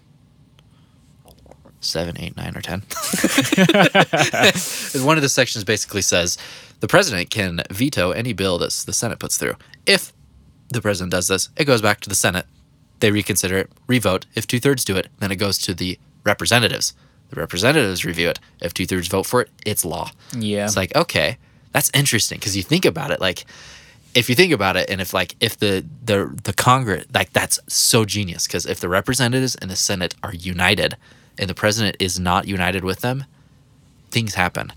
[1.81, 2.81] seven, eight, nine, or ten.
[5.05, 6.39] One of the sections basically says
[6.81, 9.55] the president can veto any bill that the Senate puts through.
[9.87, 10.13] If
[10.69, 12.47] the president does this, it goes back to the Senate.
[13.01, 14.27] They reconsider it, revote.
[14.35, 16.95] If two thirds do it, then it goes to the representatives.
[17.31, 18.39] The representatives review it.
[18.61, 20.11] If two thirds vote for it, it's law.
[20.39, 21.39] yeah, It's like, okay,
[21.73, 23.45] that's interesting because you think about it, like,
[24.15, 27.59] if you think about it, and if like if the the the Congress, like, that's
[27.67, 30.97] so genius because if the representatives and the Senate are united,
[31.39, 33.25] and the president is not united with them,
[34.11, 34.73] things happen.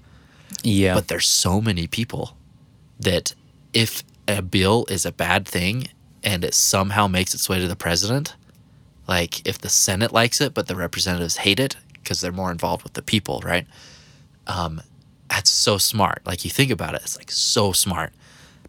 [0.63, 2.37] yeah, But there's so many people
[2.99, 3.33] that
[3.73, 5.89] if a bill is a bad thing
[6.23, 8.35] and it somehow makes its way to the president,
[9.07, 12.83] like if the Senate likes it but the representatives hate it because they're more involved
[12.83, 13.67] with the people, right?
[14.47, 14.81] Um,
[15.29, 16.21] that's so smart.
[16.25, 18.13] Like you think about it, it's like so smart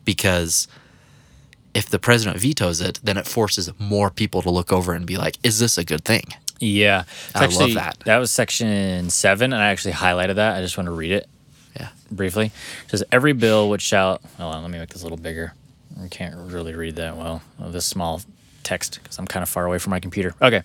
[0.05, 0.69] because
[1.75, 5.17] if the president vetoes it, then it forces more people to look over and be
[5.17, 6.25] like, "Is this a good thing?"
[6.59, 7.05] yeah.
[7.35, 7.99] I love that.
[8.07, 10.57] That was section seven, and I actually highlighted that.
[10.57, 11.29] I just want to read it.
[11.79, 11.89] Yeah.
[12.11, 12.47] briefly.
[12.47, 15.53] It says every bill which shall hold on, let me make this a little bigger.
[16.03, 17.43] I can't really read that well.
[17.61, 18.23] Oh, this small
[18.67, 20.35] text because I'm kind of far away from my computer.
[20.43, 20.63] Okay.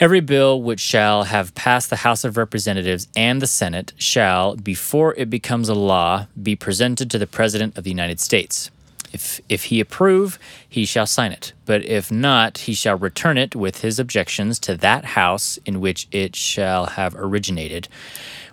[0.00, 5.14] Every bill which shall have passed the House of Representatives and the Senate shall, before
[5.14, 8.70] it becomes a law, be presented to the President of the United States.
[9.12, 11.52] If, if he approve, he shall sign it.
[11.64, 16.08] But if not, he shall return it with his objections to that House in which
[16.10, 17.86] it shall have originated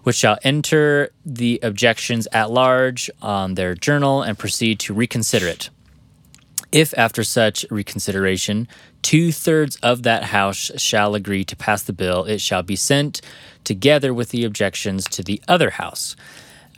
[0.04, 5.70] which shall enter the objections at large on their journal and proceed to reconsider it.
[6.72, 8.68] If after such reconsideration,
[9.02, 13.22] two thirds of that House shall agree to pass the bill, it shall be sent
[13.64, 16.16] together with the objections to the other House,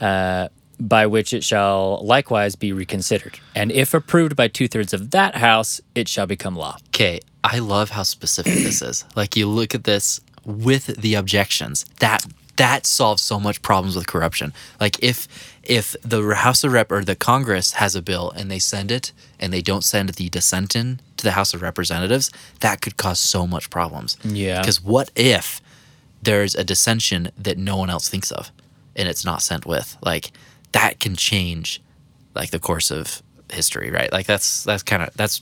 [0.01, 0.47] uh,
[0.79, 3.39] by which it shall likewise be reconsidered.
[3.55, 6.77] And if approved by two thirds of that House, it shall become law.
[6.87, 9.05] Okay, I love how specific this is.
[9.15, 11.85] Like you look at this with the objections.
[11.99, 12.25] That
[12.57, 14.53] that solves so much problems with corruption.
[14.79, 15.27] Like if
[15.63, 19.11] if the House of Rep or the Congress has a bill and they send it
[19.39, 23.19] and they don't send the dissent in to the House of Representatives, that could cause
[23.19, 24.17] so much problems.
[24.23, 24.59] Yeah.
[24.59, 25.61] Because what if
[26.21, 28.51] there's a dissension that no one else thinks of
[28.95, 29.97] and it's not sent with?
[30.01, 30.31] Like
[30.73, 31.81] that can change
[32.35, 34.11] like the course of history, right?
[34.11, 35.41] Like that's that's kind of that's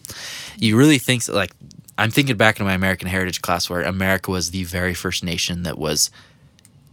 [0.57, 1.51] you really think like
[1.97, 5.63] I'm thinking back to my American Heritage class where America was the very first nation
[5.63, 6.11] that was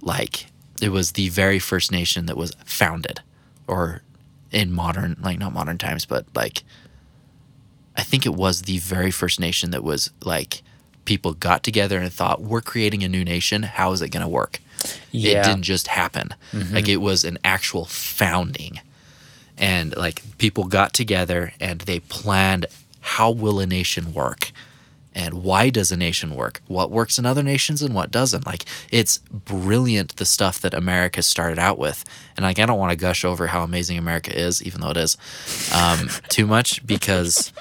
[0.01, 0.47] like
[0.81, 3.21] it was the very first nation that was founded
[3.67, 4.03] or
[4.51, 6.63] in modern like not modern times but like
[7.97, 10.63] I think it was the very first nation that was like
[11.05, 13.65] people got together and thought we're creating a new nation.
[13.65, 14.61] How is it going to work
[15.11, 15.41] yeah.
[15.41, 16.35] it didn't just happen.
[16.53, 16.75] Mm-hmm.
[16.75, 18.81] Like it was an actual founding.
[19.57, 22.67] And like people got together and they planned
[23.01, 24.53] how will a nation work
[25.15, 28.65] and why does a nation work what works in other nations and what doesn't like
[28.91, 32.05] it's brilliant the stuff that america started out with
[32.37, 34.97] and like i don't want to gush over how amazing america is even though it
[34.97, 35.17] is
[35.75, 37.53] um, too much because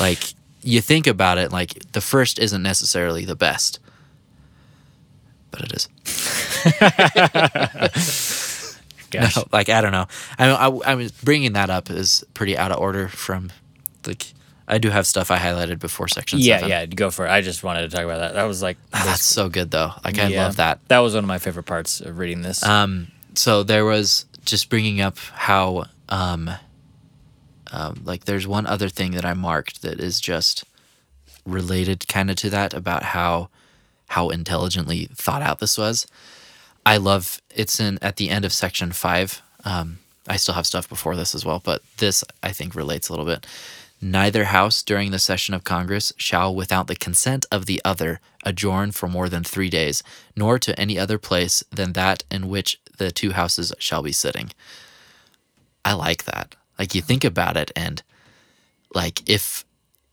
[0.00, 3.78] like you think about it, like the first isn't necessarily the best,
[5.50, 5.88] but it is.
[9.10, 9.36] Gosh.
[9.36, 10.06] No, like I don't know.
[10.38, 13.50] I, I I was bringing that up is pretty out of order from
[14.06, 14.34] like
[14.70, 16.68] I do have stuff I highlighted before section Yeah, seven.
[16.68, 17.30] yeah, go for it.
[17.30, 18.34] I just wanted to talk about that.
[18.34, 19.92] That was like that's so good though.
[20.04, 20.86] Like I yeah, love that.
[20.88, 22.62] That was one of my favorite parts of reading this.
[22.62, 26.50] Um, so there was just bringing up how, um,
[27.72, 30.64] um, like there's one other thing that I marked that is just
[31.46, 33.48] related kind of to that about how
[34.08, 36.06] how intelligently thought out this was.
[36.84, 39.42] I love it's in at the end of section five.
[39.64, 43.12] Um, I still have stuff before this as well, but this I think relates a
[43.12, 43.46] little bit.
[44.00, 48.92] Neither house during the session of Congress shall, without the consent of the other, adjourn
[48.92, 50.04] for more than three days,
[50.36, 54.50] nor to any other place than that in which the two houses shall be sitting.
[55.84, 56.54] I like that.
[56.78, 58.02] Like you think about it, and
[58.94, 59.64] like if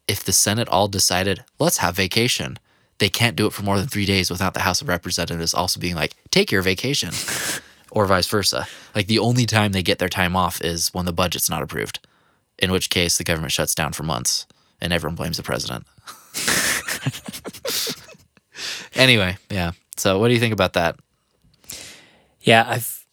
[0.08, 2.58] if the Senate all decided let's have vacation,
[2.98, 5.80] they can't do it for more than three days without the House of Representatives also
[5.80, 7.12] being like take your vacation,
[7.92, 8.68] or vice versa.
[8.96, 12.00] Like the only time they get their time off is when the budget's not approved,
[12.60, 14.46] in which case the government shuts down for months
[14.82, 15.86] and everyone blames the president.
[18.96, 19.72] anyway, yeah.
[19.98, 20.98] So what do you think about that?
[22.42, 23.06] Yeah, I've.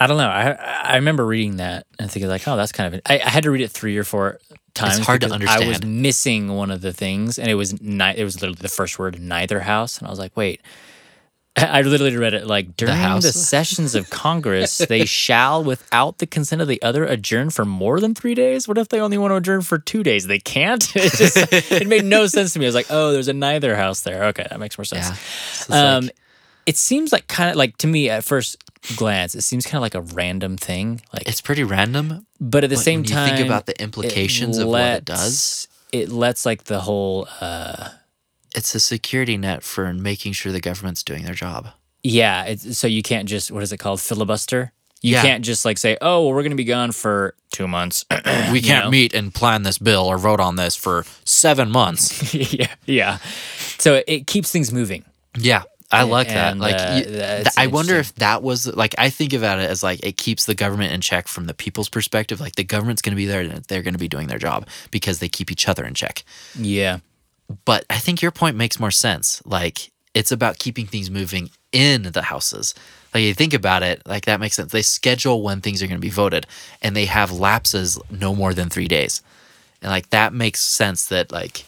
[0.00, 0.28] I don't know.
[0.28, 3.00] I I remember reading that and thinking like, oh, that's kind of.
[3.06, 4.38] I, I had to read it three or four
[4.74, 4.98] times.
[4.98, 5.64] It's hard to understand.
[5.64, 8.68] I was missing one of the things, and it was ni- It was literally the
[8.68, 10.62] first word, neither house, and I was like, wait.
[11.70, 13.26] I literally read it like during the, house?
[13.34, 18.14] sessions of Congress, they shall, without the consent of the other, adjourn for more than
[18.14, 18.68] three days.
[18.68, 20.26] What if they only want to adjourn for two days?
[20.26, 20.86] They can't.
[20.96, 21.36] It just
[21.72, 22.66] it made no sense to me.
[22.66, 24.24] I was like, oh, there's a neither house there.
[24.26, 25.66] Okay, that makes more sense.
[25.68, 25.96] Yeah.
[25.96, 26.16] Um, like-
[26.66, 28.62] it seems like kind of like to me at first
[28.96, 31.00] glance, it seems kind of like a random thing.
[31.14, 34.68] Like, it's pretty random, but at the but same time, think about the implications of
[34.68, 35.66] what it does.
[35.92, 37.88] It lets like the whole, uh,
[38.54, 41.68] it's a security net for making sure the government's doing their job.
[42.02, 42.44] yeah.
[42.44, 44.72] It's, so you can't just what is it called filibuster?
[45.02, 45.22] You Yeah.
[45.22, 48.04] can't just like say, oh, well, we're going to be gone for two months.
[48.52, 48.90] We can't know?
[48.90, 52.34] meet and plan this bill or vote on this for seven months.
[52.52, 53.18] yeah, yeah.
[53.78, 55.04] So it, keeps things moving.
[55.38, 56.56] yeah, I like that.
[56.58, 60.00] Like, uh, th- I wonder if that was like I think about it as like
[60.04, 62.40] it keeps the government in check from the people's perspective.
[62.40, 64.66] Like the government's going to be there, and they're going to be doing their job
[64.90, 66.24] because they keep each other in check.
[66.58, 66.98] Yeah,
[67.64, 69.42] But I think your point makes more sense.
[69.44, 72.74] Like it's about keeping things moving in the houses.
[73.14, 74.72] Like you think about it, like that makes sense.
[74.72, 76.46] They schedule when things are going to be voted,
[76.82, 79.22] and they have lapses no more than three days,
[79.80, 81.06] and like that makes sense.
[81.06, 81.64] That like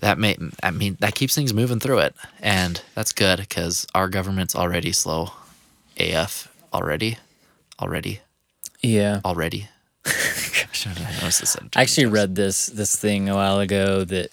[0.00, 4.08] that may I mean that keeps things moving through it, and that's good because our
[4.08, 5.30] government's already slow,
[5.96, 7.18] AF already,
[7.80, 8.20] already,
[8.82, 9.20] yeah.
[9.24, 9.68] already.
[10.04, 11.70] Gosh, I.
[11.74, 14.30] I actually read this this thing a while ago that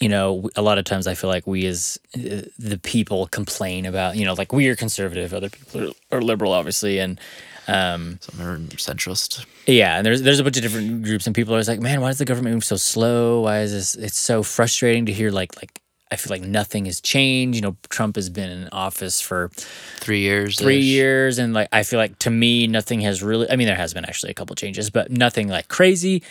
[0.00, 3.86] you know a lot of times I feel like we as uh, the people complain
[3.86, 7.20] about you know like we are conservative, other people are, are liberal, obviously, and
[7.68, 9.44] um, Some are centrist.
[9.66, 12.08] yeah, and there's there's a bunch of different groups, and people are like, man, why
[12.08, 13.42] does the government move so slow?
[13.42, 13.94] Why is this?
[13.94, 15.80] It's so frustrating to hear like like.
[16.12, 17.54] I feel like nothing has changed.
[17.56, 19.50] You know, Trump has been in office for
[19.98, 20.58] Three years.
[20.58, 23.76] three years and like i feel like to me nothing has really i mean there
[23.76, 26.22] has been actually a couple changes but nothing like crazy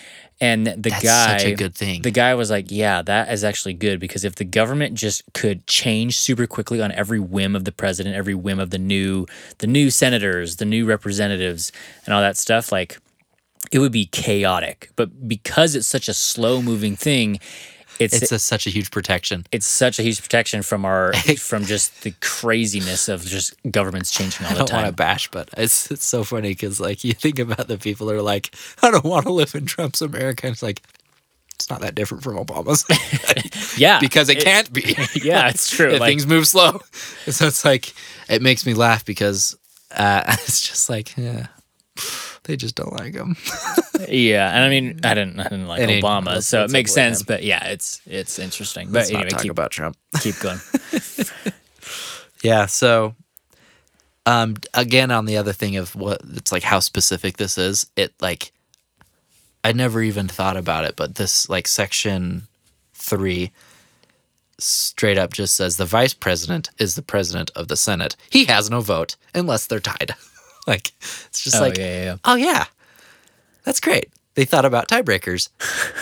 [0.41, 2.01] and the That's guy such a good thing.
[2.01, 5.65] the guy was like yeah that is actually good because if the government just could
[5.67, 9.25] change super quickly on every whim of the president every whim of the new
[9.59, 11.71] the new senators the new representatives
[12.05, 12.97] and all that stuff like
[13.71, 17.39] it would be chaotic but because it's such a slow moving thing
[17.99, 19.45] it's It's a, such a huge protection.
[19.51, 24.45] it's such a huge protection from our from just the craziness of just governments changing
[24.47, 24.63] all the time.
[24.63, 27.67] I don't want to bash, but it's it's so funny because like you think about
[27.67, 30.47] the people that are like, I don't want to live in Trump's America.
[30.47, 30.81] And it's like
[31.55, 32.85] it's not that different from Obama's
[33.77, 34.95] Yeah, because it, can't be.
[35.21, 35.97] yeah, it's true.
[35.97, 36.79] Like, things move slow.
[37.27, 37.93] So it's like
[38.29, 39.57] it makes me laugh because
[39.91, 41.47] uh, it's just like yeah,
[42.49, 43.35] they just don't like him.
[44.09, 47.19] yeah, and I mean, I didn't, I didn't like Any- Obama, so it makes sense.
[47.21, 47.25] him.
[47.27, 48.87] But yeah, it's it's interesting.
[48.87, 49.95] But Let's anyway, not talk keep about Trump.
[50.19, 50.59] keep going.
[52.41, 52.67] Yeah.
[52.67, 53.15] So,
[54.25, 58.13] um, again, on the other thing of what it's like, how specific this is, it
[58.21, 58.53] like,
[59.65, 62.47] I never even thought about it, but this like section
[62.93, 63.51] three
[64.57, 68.15] straight up just says the vice president is the president of the Senate.
[68.29, 70.15] He has no vote unless they're tied.
[70.67, 70.91] like,
[71.27, 72.15] it's just Oh like, yeah, yeah, yeah.
[72.25, 72.65] oh yeah,
[73.63, 74.09] that's great.
[74.35, 75.49] They thought about tiebreakers,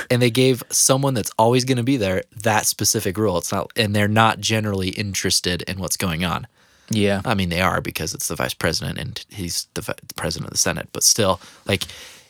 [0.11, 3.37] and they gave someone that's always going to be there that specific rule.
[3.37, 6.45] It's not, and they're not generally interested in what's going on.
[6.89, 7.21] yeah.
[7.25, 10.47] I mean, they are because it's the vice president and he's the, vi- the president
[10.47, 10.89] of the Senate.
[10.91, 11.83] But still, like,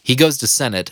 [0.03, 0.91] he goes to Senate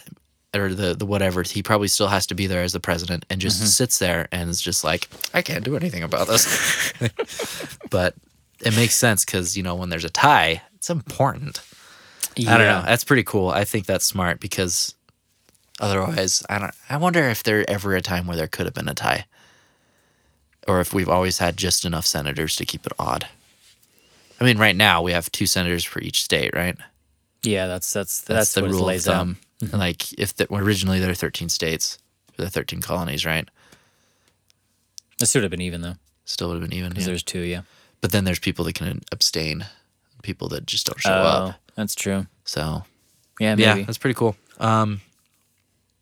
[0.53, 1.43] or the the whatever.
[1.43, 3.67] He probably still has to be there as the president and just mm-hmm.
[3.67, 6.93] sits there and is just like, I can't do anything about this.
[7.89, 8.15] but
[8.61, 11.61] it makes sense because you know when there's a tie, it's important.
[12.37, 12.83] I don't know.
[12.85, 13.49] That's pretty cool.
[13.49, 14.93] I think that's smart because
[15.79, 16.73] otherwise, I don't.
[16.87, 19.25] I wonder if there ever a time where there could have been a tie,
[20.67, 23.27] or if we've always had just enough senators to keep it odd.
[24.39, 26.77] I mean, right now we have two senators for each state, right?
[27.41, 29.37] Yeah, that's that's that's, the what rule of thumb.
[29.63, 29.73] Out.
[29.73, 31.97] Like if the, originally there are thirteen states,
[32.37, 33.49] the thirteen colonies, right?
[35.19, 35.95] It should have been even though.
[36.25, 36.89] Still would have been even.
[36.89, 37.11] Because yeah.
[37.11, 37.61] there's two, yeah.
[38.01, 39.65] But then there's people that can abstain,
[40.25, 41.55] people that just don't show oh, up.
[41.75, 42.27] That's true.
[42.43, 42.83] So,
[43.39, 43.61] yeah, maybe.
[43.63, 44.35] yeah, that's pretty cool.
[44.59, 45.01] Um,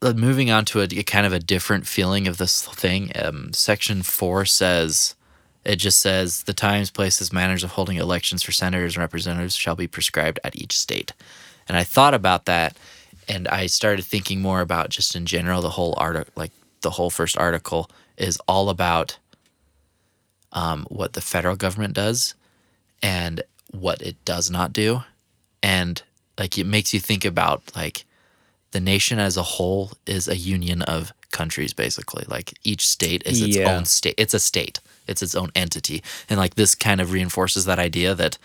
[0.02, 3.12] moving on to a, a, kind of a different feeling of this thing.
[3.14, 5.14] Um, section four says
[5.64, 9.76] it just says the times, places, manners of holding elections for senators and representatives shall
[9.76, 11.12] be prescribed at each state.
[11.68, 12.76] And I thought about that,
[13.28, 17.10] and I started thinking more about just in general the whole article, like the whole
[17.10, 19.18] first article is all about
[20.52, 22.34] um, what the federal government does
[23.02, 23.42] and
[23.74, 25.02] what it does not do,
[25.62, 26.02] and
[26.38, 28.04] like it makes you think about like
[28.72, 32.24] the nation as a whole is a union of countries basically.
[32.28, 33.76] Like each state is its yeah.
[33.76, 34.80] own state it's a state.
[35.06, 36.02] It's its own entity.
[36.28, 38.38] And like this kind of reinforces that idea that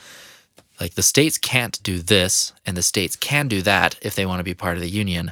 [0.80, 4.40] like the states can't do this and the states can do that if they want
[4.40, 5.32] to be part of the union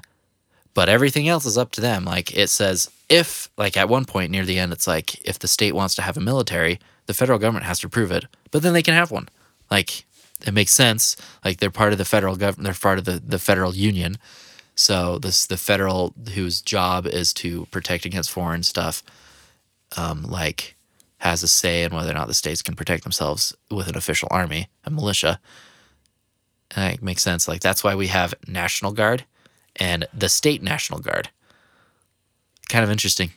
[0.73, 2.05] but everything else is up to them.
[2.05, 5.47] Like it says if like at one point near the end it's like if the
[5.47, 8.73] state wants to have a military the federal government has to approve it but then
[8.73, 9.29] they can have one
[9.69, 10.05] like
[10.45, 13.39] it makes sense like they're part of the federal government they're part of the, the
[13.39, 14.17] federal union
[14.75, 19.03] so this the federal whose job is to protect against foreign stuff
[19.95, 20.75] um, like
[21.19, 24.27] has a say in whether or not the states can protect themselves with an official
[24.31, 25.39] army, a militia.
[26.75, 27.47] And it makes sense.
[27.47, 29.25] Like that's why we have National Guard
[29.75, 31.29] and the state National Guard.
[32.69, 33.31] Kind of interesting.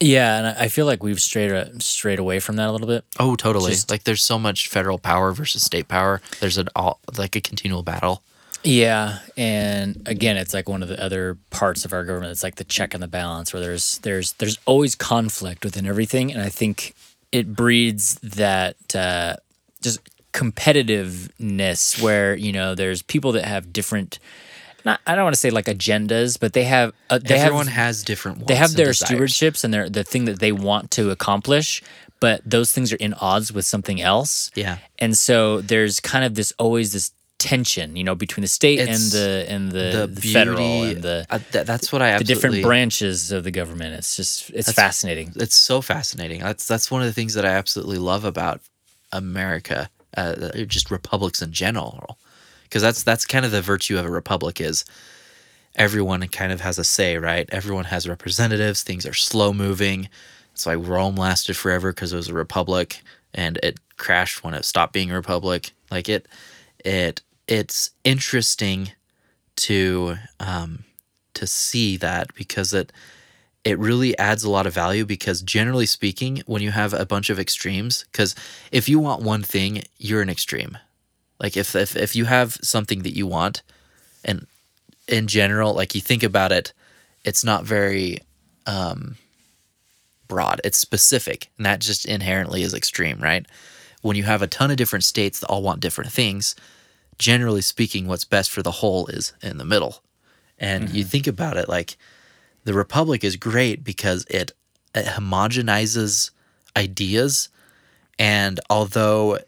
[0.00, 3.04] Yeah, and I feel like we've strayed uh, strayed away from that a little bit.
[3.18, 3.72] Oh, totally.
[3.72, 6.22] Just, like there's so much federal power versus state power.
[6.40, 8.22] There's an all like a continual battle.
[8.62, 12.32] Yeah, and again, it's like one of the other parts of our government.
[12.32, 16.32] It's like the check and the balance, where there's there's there's always conflict within everything,
[16.32, 16.94] and I think
[17.32, 19.36] it breeds that uh,
[19.82, 20.00] just
[20.32, 24.18] competitiveness, where you know there's people that have different.
[24.84, 26.92] Not, I don't want to say like agendas, but they have.
[27.08, 28.46] Uh, they Everyone have, has different.
[28.46, 29.10] they have their desires.
[29.10, 31.82] stewardships and their the thing that they want to accomplish,
[32.20, 34.50] but those things are in odds with something else.
[34.54, 38.78] Yeah, and so there's kind of this always this tension, you know, between the state
[38.78, 42.16] it's and the and the, the, the federal and the uh, th- that's what I
[42.18, 43.94] the different branches of the government.
[43.94, 45.32] It's just it's fascinating.
[45.34, 46.40] It's so fascinating.
[46.40, 48.60] That's that's one of the things that I absolutely love about
[49.10, 52.18] America, uh, just republics in general,
[52.70, 54.84] because that's that's kind of the virtue of a republic is
[55.74, 57.48] everyone kind of has a say, right?
[57.50, 58.82] Everyone has representatives.
[58.82, 60.08] Things are slow moving.
[60.52, 63.02] It's like Rome lasted forever because it was a republic,
[63.34, 65.72] and it crashed when it stopped being a republic.
[65.90, 66.28] Like it,
[66.84, 68.92] it it's interesting
[69.56, 70.84] to um,
[71.34, 72.92] to see that because it
[73.64, 77.28] it really adds a lot of value because generally speaking when you have a bunch
[77.28, 78.34] of extremes because
[78.72, 80.78] if you want one thing you're an extreme
[81.40, 83.62] like if, if if you have something that you want
[84.24, 84.46] and
[85.08, 86.72] in general like you think about it
[87.24, 88.18] it's not very
[88.66, 89.16] um,
[90.28, 93.46] broad it's specific and that just inherently is extreme right
[94.02, 96.54] when you have a ton of different states that all want different things
[97.20, 100.02] generally speaking, what's best for the whole is in the middle.
[100.58, 100.96] And mm-hmm.
[100.96, 101.96] you think about it like
[102.64, 104.52] the Republic is great because it,
[104.94, 106.30] it homogenizes
[106.76, 107.50] ideas.
[108.18, 109.38] And although,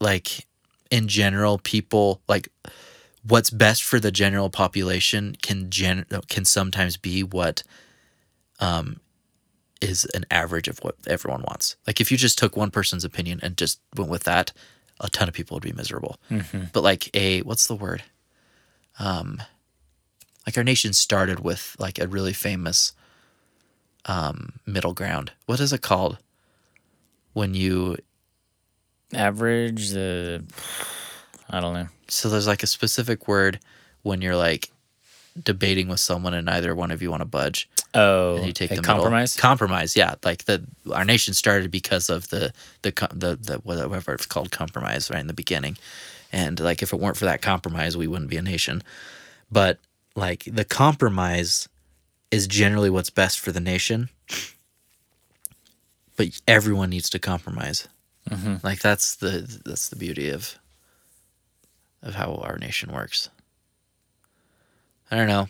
[0.00, 0.46] like,
[0.94, 2.48] in general, people like
[3.26, 7.64] what's best for the general population can gen can sometimes be what
[8.60, 9.00] um
[9.80, 11.74] is an average of what everyone wants.
[11.84, 14.52] Like if you just took one person's opinion and just went with that,
[15.00, 16.20] a ton of people would be miserable.
[16.30, 16.66] Mm-hmm.
[16.72, 18.04] But like a what's the word?
[19.00, 19.42] Um,
[20.46, 22.92] like our nation started with like a really famous
[24.04, 25.32] um middle ground.
[25.46, 26.18] What is it called?
[27.32, 27.96] When you
[29.14, 30.44] average the
[31.50, 31.88] I don't know.
[32.08, 33.60] So there's like a specific word
[34.02, 34.70] when you're like
[35.42, 37.68] debating with someone and neither one of you want to budge.
[37.94, 39.36] Oh, and you take the compromise.
[39.36, 39.48] Middle.
[39.48, 40.14] Compromise, yeah.
[40.24, 42.52] Like the our nation started because of the
[42.82, 45.76] the the, the whatever it's called compromise right in the beginning,
[46.32, 48.82] and like if it weren't for that compromise, we wouldn't be a nation.
[49.50, 49.78] But
[50.16, 51.68] like the compromise
[52.30, 54.08] is generally what's best for the nation.
[56.16, 57.88] But everyone needs to compromise.
[58.30, 58.56] Mm-hmm.
[58.62, 60.58] Like that's the that's the beauty of
[62.02, 63.28] of how our nation works.
[65.10, 65.48] I don't know.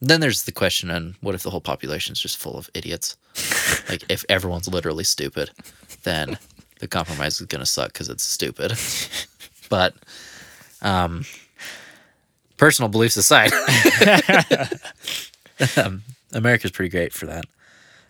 [0.00, 3.16] Then there's the question on what if the whole population is just full of idiots?
[3.88, 5.50] like if everyone's literally stupid,
[6.02, 6.38] then
[6.80, 8.72] the compromise is gonna suck because it's stupid.
[9.68, 9.94] but
[10.82, 11.24] um,
[12.56, 13.52] personal beliefs aside,
[15.76, 16.02] um,
[16.32, 17.44] America's pretty great for that.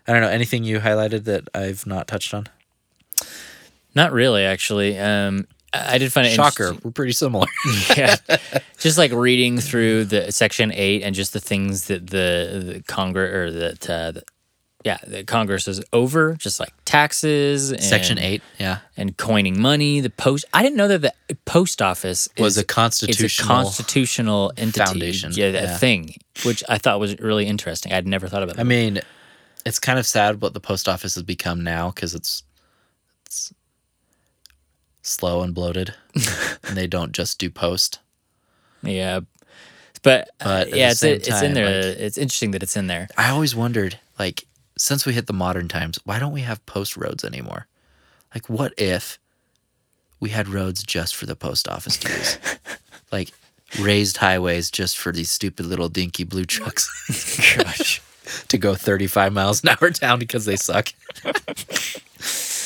[0.07, 2.47] I don't know anything you highlighted that I've not touched on.
[3.95, 4.97] Not really, actually.
[4.97, 7.47] Um, I did find it Shocker, we're pretty similar.
[7.97, 8.15] yeah,
[8.77, 13.33] just like reading through the section eight and just the things that the, the Congress
[13.33, 14.23] or that uh, the,
[14.85, 19.99] yeah the Congress is over, just like taxes, and, Section eight, yeah, and coining money.
[19.99, 20.45] The post.
[20.53, 23.49] I didn't know that the post office was a constitutional.
[23.49, 25.77] A constitutional entity, foundation, yeah, a yeah.
[25.77, 26.15] thing,
[26.45, 27.93] which I thought was really interesting.
[27.93, 28.57] I'd never thought about.
[28.57, 28.61] That.
[28.61, 29.01] I mean,
[29.65, 32.43] it's kind of sad what the post office has become now because it's
[35.03, 35.93] slow and bloated,
[36.63, 37.99] and they don't just do post.
[38.81, 39.19] yeah,
[40.01, 41.83] but, uh, But yeah, it's same it's in there.
[41.91, 43.07] like- it's interesting that it's in there.
[43.17, 44.45] I always wondered, like,
[44.77, 47.67] since we hit the modern times, why don't we have post roads anymore?
[48.33, 49.19] Like, what if
[50.19, 52.37] we had roads just for the post office to use?
[53.11, 53.31] like,
[53.79, 56.89] raised highways just for these stupid little dinky blue trucks
[57.57, 58.01] Gosh.
[58.47, 60.89] to go 35 miles an hour down because they suck.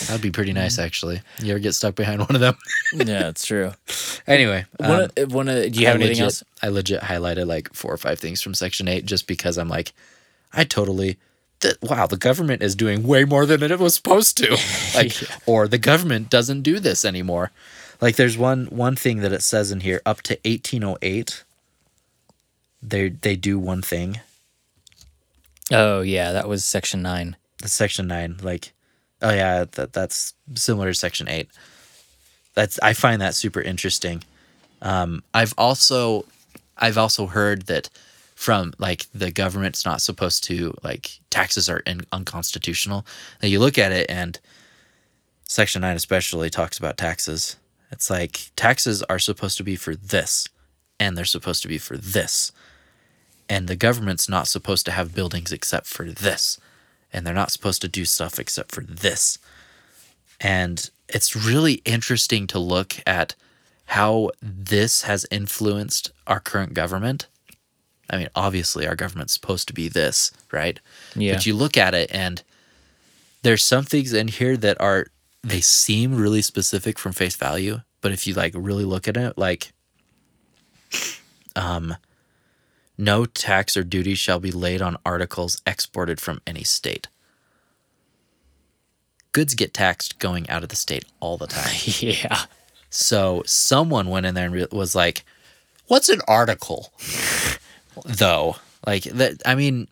[0.05, 1.21] That'd be pretty nice, actually.
[1.41, 2.55] You ever get stuck behind one of them?
[2.93, 3.71] yeah, it's true.
[4.27, 6.43] anyway, One, um, of, one of, do you have anything legit, else?
[6.61, 9.93] I legit highlighted like four or five things from Section 8 just because I'm like,
[10.53, 11.17] I totally,
[11.59, 14.57] th- wow, the government is doing way more than it was supposed to.
[14.95, 15.13] Like,
[15.45, 17.51] or the government doesn't do this anymore.
[18.01, 21.43] Like, there's one one thing that it says in here up to 1808,
[22.81, 24.19] they they do one thing.
[25.71, 27.35] Oh yeah, that was section nine.
[27.59, 28.37] That's Section 9.
[28.41, 28.71] Like,
[29.21, 31.49] oh, yeah, that, that's similar to Section 8.
[32.53, 34.23] That's I find that super interesting.
[34.81, 36.25] Um, I've also
[36.77, 37.89] I've also heard that
[38.35, 43.05] from like the government's not supposed to like taxes are in, unconstitutional.
[43.41, 44.39] Now you look at it and
[45.43, 47.57] section 9 especially talks about taxes.
[47.91, 50.47] It's like taxes are supposed to be for this
[50.99, 52.51] and they're supposed to be for this.
[53.49, 56.59] And the government's not supposed to have buildings except for this.
[57.17, 59.39] And they're not supposed to do stuff except for this.
[60.39, 63.33] And it's really interesting to look at
[63.85, 67.25] how this has influenced our current government.
[68.07, 70.79] I mean, obviously, our government's supposed to be this, right?
[71.15, 71.33] Yeah.
[71.33, 72.43] But you look at it, and
[73.41, 75.07] there's some things in here that are,
[75.41, 77.81] they seem really specific from face value.
[78.01, 79.73] But if you like really look at it, like,
[81.55, 81.95] um,
[82.97, 87.07] no tax or duty shall be laid on articles exported from any state.
[89.33, 91.73] Goods get taxed going out of the state all the time.
[91.99, 92.45] yeah.
[92.89, 95.23] So someone went in there and re- was like,
[95.87, 96.91] "What's an article?"
[98.05, 99.87] Though, like that, I mean,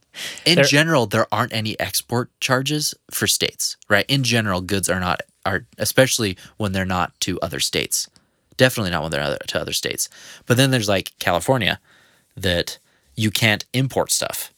[0.45, 4.05] in There- general, there aren't any export charges for states, right?
[4.07, 8.09] In general, goods are not are especially when they're not to other states.
[8.57, 10.09] Definitely not when they're other, to other states.
[10.47, 11.79] But then there's like California,
[12.37, 12.79] that
[13.15, 14.53] you can't import stuff,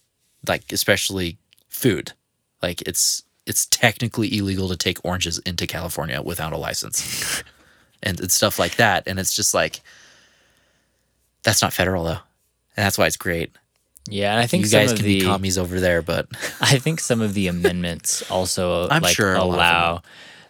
[0.48, 1.38] like especially
[1.70, 2.14] food.
[2.62, 7.44] Like it's it's technically illegal to take oranges into California without a license
[8.04, 9.08] and, and stuff like that.
[9.08, 9.80] And it's just like,
[11.44, 12.20] that's not federal though.
[12.76, 13.52] And that's why it's great.
[14.10, 16.28] Yeah, and I think You some guys of can the be commies over there, but
[16.62, 20.02] I think some of the amendments also I'm like sure a lot of them allow.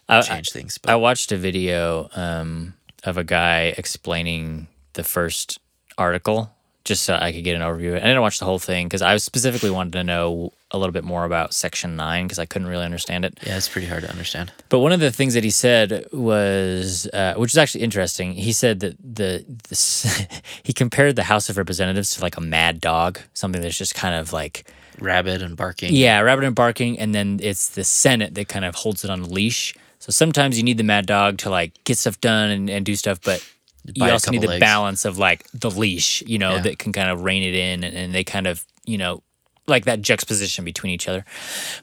[0.08, 0.78] I, change things.
[0.86, 5.58] I watched a video um, of a guy explaining the first
[5.98, 6.50] article
[6.88, 7.94] just so I could get an overview.
[7.94, 11.04] I didn't watch the whole thing because I specifically wanted to know a little bit
[11.04, 13.38] more about Section 9 because I couldn't really understand it.
[13.46, 14.52] yeah, it's pretty hard to understand.
[14.68, 18.52] But one of the things that he said was, uh, which is actually interesting, he
[18.52, 20.26] said that the this,
[20.62, 24.14] he compared the House of Representatives to like a mad dog, something that's just kind
[24.14, 24.66] of like
[24.98, 25.94] Rabid and barking.
[25.94, 29.20] yeah, rabid and barking, and then it's the Senate that kind of holds it on
[29.20, 29.74] a leash.
[30.00, 32.96] So sometimes you need the mad dog to like get stuff done and, and do
[32.96, 33.46] stuff, but
[33.94, 34.60] you also need the legs.
[34.60, 36.62] balance of like the leash, you know, Yeah.
[36.62, 39.22] that can kind of rein it in and, and they kind of, you know,
[39.66, 41.24] like that juxtaposition between each other.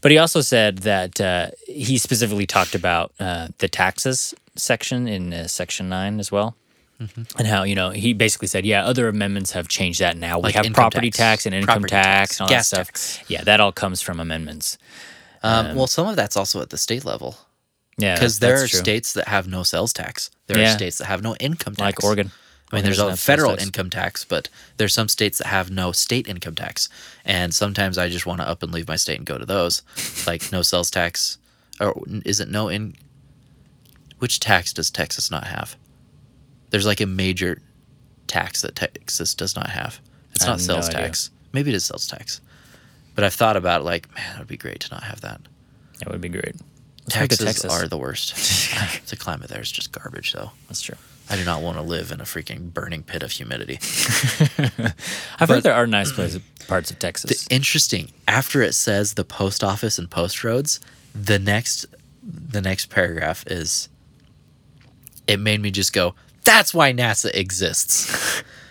[0.01, 5.33] But he also said that uh, he specifically talked about uh, the taxes section in
[5.33, 6.55] uh, section nine as well.
[6.99, 7.23] Mm-hmm.
[7.37, 10.37] And how, you know, he basically said, yeah, other amendments have changed that now.
[10.39, 12.87] We Like have property tax, tax, and income property tax, and all gas that stuff.
[12.87, 13.19] tax.
[13.29, 14.77] Yeah, that all comes from amendments.
[15.43, 17.37] Um, well, some of that's also at the state level
[17.97, 18.79] Yeah, because there are true.
[18.79, 20.29] states that have no sales tax.
[20.47, 20.71] There Yeah.
[20.73, 22.31] are states that have no income tax, like Oregon.
[22.71, 23.63] I mean, Oregon there's a federal tax.
[23.63, 26.89] income tax, but there's some states that have no state income tax,
[27.23, 29.81] and sometimes I just want to up and leave my state and go to those,
[30.27, 31.37] like no sales tax,
[31.79, 31.93] or
[32.25, 32.95] is it no in?
[34.19, 35.75] Which tax does Texas not have?
[36.71, 37.61] There's like a major
[38.27, 39.99] tax that Texas does not have.
[40.33, 40.99] It's not have no sales idea.
[41.01, 41.29] tax.
[41.53, 42.41] Maybe it is sales tax.
[43.13, 45.39] But I've thought about like, man, it would be great to not have that.
[45.99, 46.55] That would be great.
[47.05, 47.71] Let's Taxes Texas.
[47.71, 48.35] are the worst.
[49.09, 50.51] the climate there is just garbage, though.
[50.67, 50.95] That's true.
[51.29, 53.75] I do not want to live in a freaking burning pit of humidity.
[55.39, 57.47] I've heard there are nice places, parts of Texas.
[57.49, 58.11] Interesting.
[58.27, 60.79] After it says the post office and post roads,
[61.13, 61.87] the next
[62.23, 63.87] the next paragraph is
[65.27, 68.43] it made me just go, that's why NASA exists.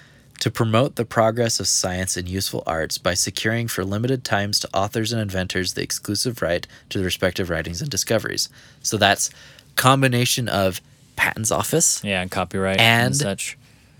[0.44, 4.68] to promote the progress of science and useful arts by securing for limited times to
[4.74, 8.50] authors and inventors the exclusive right to the respective writings and discoveries.
[8.82, 9.30] So that's
[9.76, 10.82] combination of
[11.16, 13.56] patents office, yeah, and copyright and, And- such.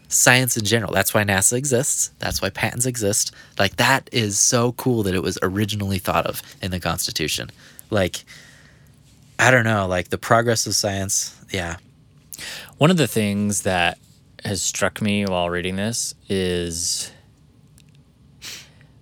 [0.09, 0.93] science in general.
[0.93, 2.11] That's why NASA exists.
[2.19, 3.33] That's why patents exist.
[3.59, 7.51] Like that is so cool that it was originally thought of in the Constitution.
[7.89, 8.23] Like
[9.39, 11.35] I don't know, like the progress of science.
[11.51, 11.77] Yeah.
[12.77, 13.97] One of the things that
[14.45, 17.11] has struck me while reading this is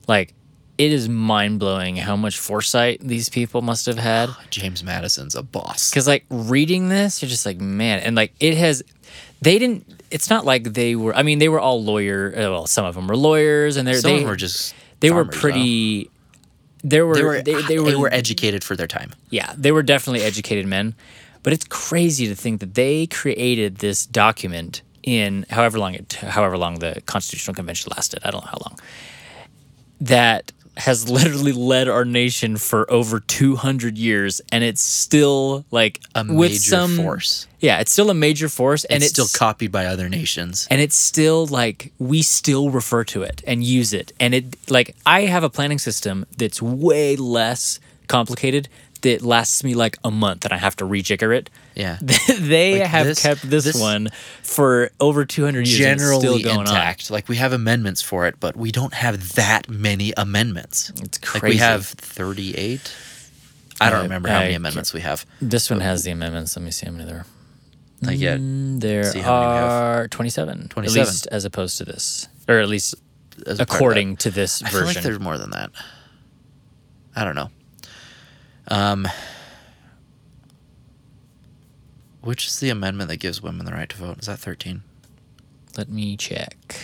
[0.09, 0.35] like
[0.79, 4.31] it is mind blowing how much foresight these people must have had.
[4.51, 5.91] James Madison's a boss.
[5.91, 8.83] Because like reading this, you're just like, man, and like it has.
[9.43, 10.03] They didn't.
[10.11, 11.15] It's not like they were.
[11.15, 12.33] I mean, they were all lawyer.
[12.37, 15.25] uh, Well, some of them were lawyers, and they're Some they were just they were
[15.25, 15.41] farmers, though.
[15.41, 16.11] pretty.
[16.85, 19.13] There were They were they, they were they were educated for their time.
[19.31, 20.95] yeah, they were definitely educated men,
[21.43, 26.57] but it's crazy to think that they created this document in however long it, however
[26.57, 28.21] long the Constitutional Convention lasted.
[28.25, 28.79] I don't know how long.
[30.01, 36.25] That has literally led our nation for over 200 years and it's still like A
[36.25, 37.47] with major some force.
[37.61, 40.67] Yeah, it's still a major force and And it's, it's still copied by other nations.
[40.71, 44.97] and it's still like we still refer to it and use it and it like
[45.05, 47.79] i have a planning system that's way less
[48.09, 48.69] complicated
[49.03, 51.99] that lasts me like a month and i have to rejigger it Yeah.
[52.29, 54.09] they Like have this- kept this, this- one
[54.43, 57.11] for over 200 years and it's still Generally going intact.
[57.11, 60.91] Like we have amendments for it, but we don't have that many amendments.
[60.91, 62.93] on it's Like crazy we have 38.
[63.81, 65.25] I don't Uh, remember how I many can't- amendments we have.
[65.41, 67.27] this one has the amendments let me see how many there are
[68.03, 68.39] Not yet.
[68.39, 69.71] Mm, there See how many we have.
[69.71, 71.01] are 27 27.
[71.03, 73.63] at least as opposed to this or at least as a part of that.
[73.75, 75.71] according to this I feel like version there's more than that.
[77.17, 77.51] I don't know.
[78.69, 79.09] Um,
[82.23, 84.19] which is the amendment that gives women the right to vote?
[84.21, 84.83] Is that 13?
[85.77, 86.77] let me check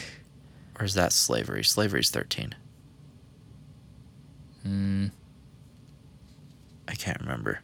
[0.78, 1.62] Or is that slavery?
[1.62, 2.54] Slavery's 13.
[4.66, 5.10] Mm,
[6.88, 7.60] I can't remember.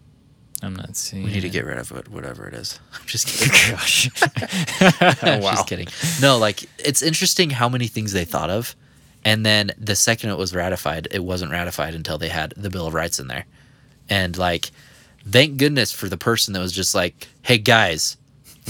[0.62, 2.78] i'm not seeing We need to get rid of it, whatever it is.
[2.92, 3.74] I'm just kidding.
[3.74, 4.10] Gosh.
[5.22, 5.52] I'm wow.
[5.52, 5.88] just kidding.
[6.20, 8.76] No, like it's interesting how many things they thought of,
[9.24, 12.86] and then the second it was ratified, it wasn't ratified until they had the Bill
[12.86, 13.46] of Rights in there,
[14.08, 14.70] and like,
[15.28, 18.16] thank goodness for the person that was just like, "Hey guys,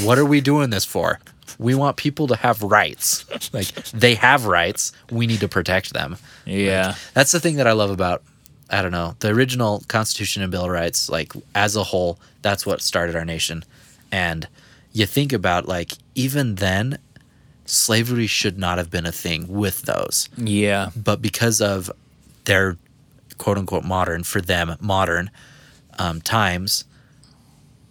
[0.02, 1.20] what are we doing this for?
[1.58, 3.24] We want people to have rights.
[3.52, 4.92] Like they have rights.
[5.10, 6.94] We need to protect them." Yeah.
[7.14, 8.22] That's the thing that I love about
[8.70, 11.08] I don't know the original Constitution and Bill of Rights.
[11.08, 13.64] Like as a whole, that's what started our nation.
[14.10, 14.48] And
[14.92, 16.98] you think about like even then,
[17.66, 20.90] slavery should not have been a thing with those, Yeah.
[20.96, 21.90] but because of
[22.44, 22.76] their
[23.38, 25.30] quote unquote modern for them modern
[25.98, 26.84] um, times,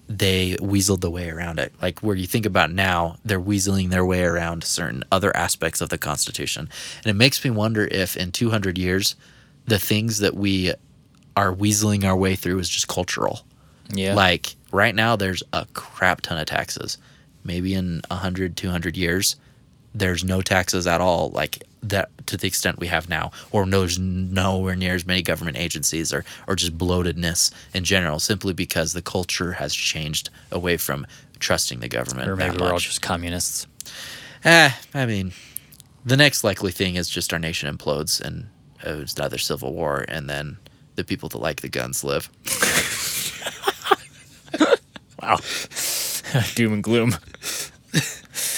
[0.08, 1.74] they weaseled the way around it.
[1.82, 5.90] Like where you think about now, they're weaseling their way around certain other aspects of
[5.90, 6.70] the Constitution.
[7.04, 9.16] And it makes me wonder if in 200 years,
[9.66, 10.74] the things that we
[11.36, 13.42] are weaseling our way through is just cultural.
[13.90, 14.14] Yeah.
[14.14, 16.98] Like right now, there's a crap ton of taxes.
[17.44, 19.36] Maybe in 100, 200 years,
[19.96, 23.80] there's no taxes at all, like that to the extent we have now, or no,
[23.82, 28.94] there's nowhere near as many government agencies or, or just bloatedness in general, simply because
[28.94, 31.06] the culture has changed away from
[31.40, 32.30] trusting the government.
[32.30, 33.68] or maybe we're all just communists.
[34.46, 35.34] Eh, I mean,
[36.06, 38.48] the next likely thing is just our nation implodes and
[38.86, 40.58] uh, it's another civil war, and then
[40.96, 42.30] the people that like the guns live.
[45.22, 45.38] Wow.
[46.56, 47.16] Doom and gloom.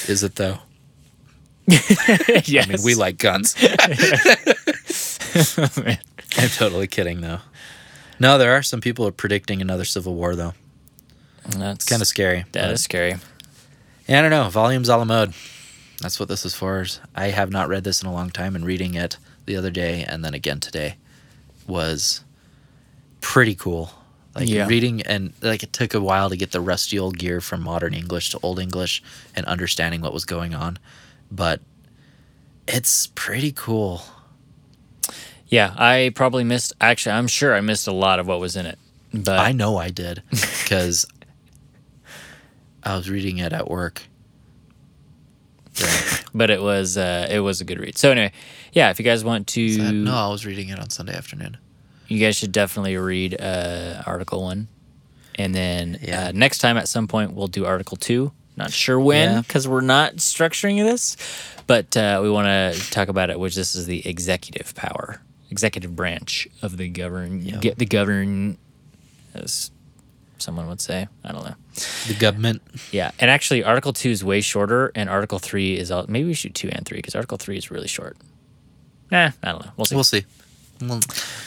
[0.07, 0.57] Is it though?
[1.68, 2.66] Yes.
[2.68, 3.55] I mean, we like guns.
[6.38, 7.39] I'm totally kidding, though.
[8.20, 10.53] No, there are some people are predicting another civil war, though.
[11.49, 12.45] That's Kind of scary.
[12.53, 13.16] That is scary.
[14.07, 14.49] Yeah, I don't know.
[14.49, 15.34] Volumes a la mode.
[16.01, 16.86] That's what this is for.
[17.16, 20.03] I have not read this in a long time, and reading it the other day
[20.07, 20.95] and then again today
[21.68, 22.22] was
[23.22, 23.91] pretty cool.
[24.34, 24.68] Like Yeah.
[24.68, 27.93] reading and like it took a while to get the rusty old gear from modern
[27.93, 29.03] English to old English
[29.36, 30.78] and understanding what was going on,
[31.36, 31.61] but
[32.67, 34.01] it's pretty cool.
[35.47, 36.73] Yeah, I probably missed.
[36.81, 38.79] Actually, I'm sure I missed a lot of what was in it.
[39.13, 41.05] But I know I did because
[42.83, 44.03] I was reading it at work
[46.33, 47.97] but it was uh, it was a good read.
[47.97, 48.31] So anyway,
[48.73, 51.57] yeah, if you guys want to, that- no, I was reading it on Sunday afternoon.
[52.07, 54.67] you guys should definitely read uh, Article One,
[55.36, 56.27] and then Yeah.
[56.27, 58.31] uh, next time at some point we'll do Article Two.
[58.58, 59.41] Not sure when Yeah.
[59.41, 61.18] because we're not structuring this,
[61.68, 63.39] but uh, we want to talk about it.
[63.39, 68.58] Which this is the executive power, executive branch of the govern, get the govern,
[69.34, 69.72] as
[70.38, 71.08] someone would say.
[71.24, 71.56] I don't know.
[72.08, 72.62] The government.
[72.91, 76.34] Yeah, and actually, Article Two is way shorter, and Article Three is all, maybe we
[76.34, 78.16] should do two and three because Article Three is really short.
[79.12, 79.72] Nah, I don't know.
[79.76, 79.95] We'll see.
[79.95, 80.26] We'll see.
[80.82, 80.99] We'll,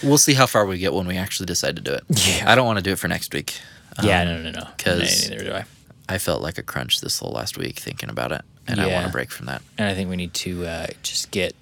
[0.02, 2.02] we'll see how far we get when we actually decide to do it.
[2.10, 2.50] Yeah.
[2.50, 3.58] I don't want to do it for next week.
[4.02, 4.66] yeah, no, no, no, no.
[4.78, 5.64] 'cause- neither do I.
[6.08, 8.92] I felt like a crunch this whole last week thinking about it, and I want
[8.92, 9.06] Yeah.
[9.06, 9.62] to break from that.
[9.76, 11.54] And I think we need to uh, just get.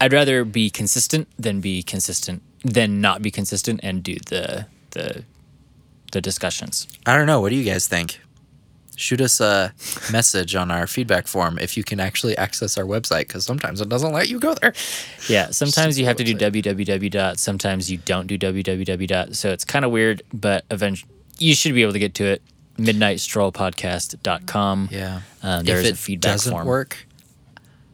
[0.00, 5.24] I'd rather be consistent than be consistent than not be consistent and do the the
[6.12, 6.86] the discussions.
[7.06, 7.40] I don't know.
[7.40, 8.20] What do you guys think?
[8.94, 9.72] Shoot us a
[10.12, 13.88] message on our feedback form if you can actually access our website, because sometimes it
[13.88, 14.74] doesn't let you go there.
[15.28, 17.38] Yeah, sometimes you have to do www dot.
[17.38, 19.34] Sometimes you don't do www dot.
[19.34, 22.42] So it's kind of weird, but eventually you should be able to get to it.
[22.78, 24.88] Midnightstrollpodcast.com.
[24.90, 25.20] Yeah.
[25.42, 26.66] Um, there if it a feedback doesn't form.
[26.66, 27.06] work,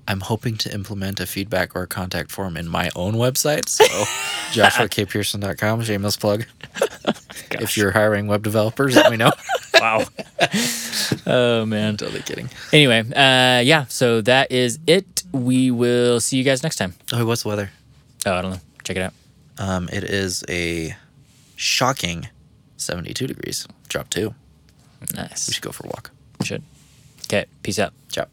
[0.07, 3.69] I'm hoping to implement a feedback or contact form in my own website.
[3.69, 3.85] So
[4.53, 6.47] joshuakpearson.com, shameless plug.
[7.53, 9.33] if you're hiring web developers, let me know.
[9.81, 10.07] Wow.
[11.25, 11.97] oh man.
[11.97, 12.51] totally kidding.
[12.73, 13.85] Anyway, uh, yeah.
[13.89, 15.23] So that is it.
[15.31, 16.95] We will see you guys next time.
[17.13, 17.71] Oh, what's the weather?
[18.27, 18.59] Oh, I don't know.
[18.83, 19.13] Check it out.
[19.57, 20.97] Um, it is a
[21.55, 22.27] shocking
[22.77, 23.69] 72 degrees.
[23.89, 24.35] Drop two.
[25.15, 25.49] Nice.
[25.49, 26.11] We should go for a walk.
[26.41, 26.63] We Should.
[27.27, 27.47] Okay.
[27.63, 27.93] Peace out.
[28.11, 28.27] Ciao.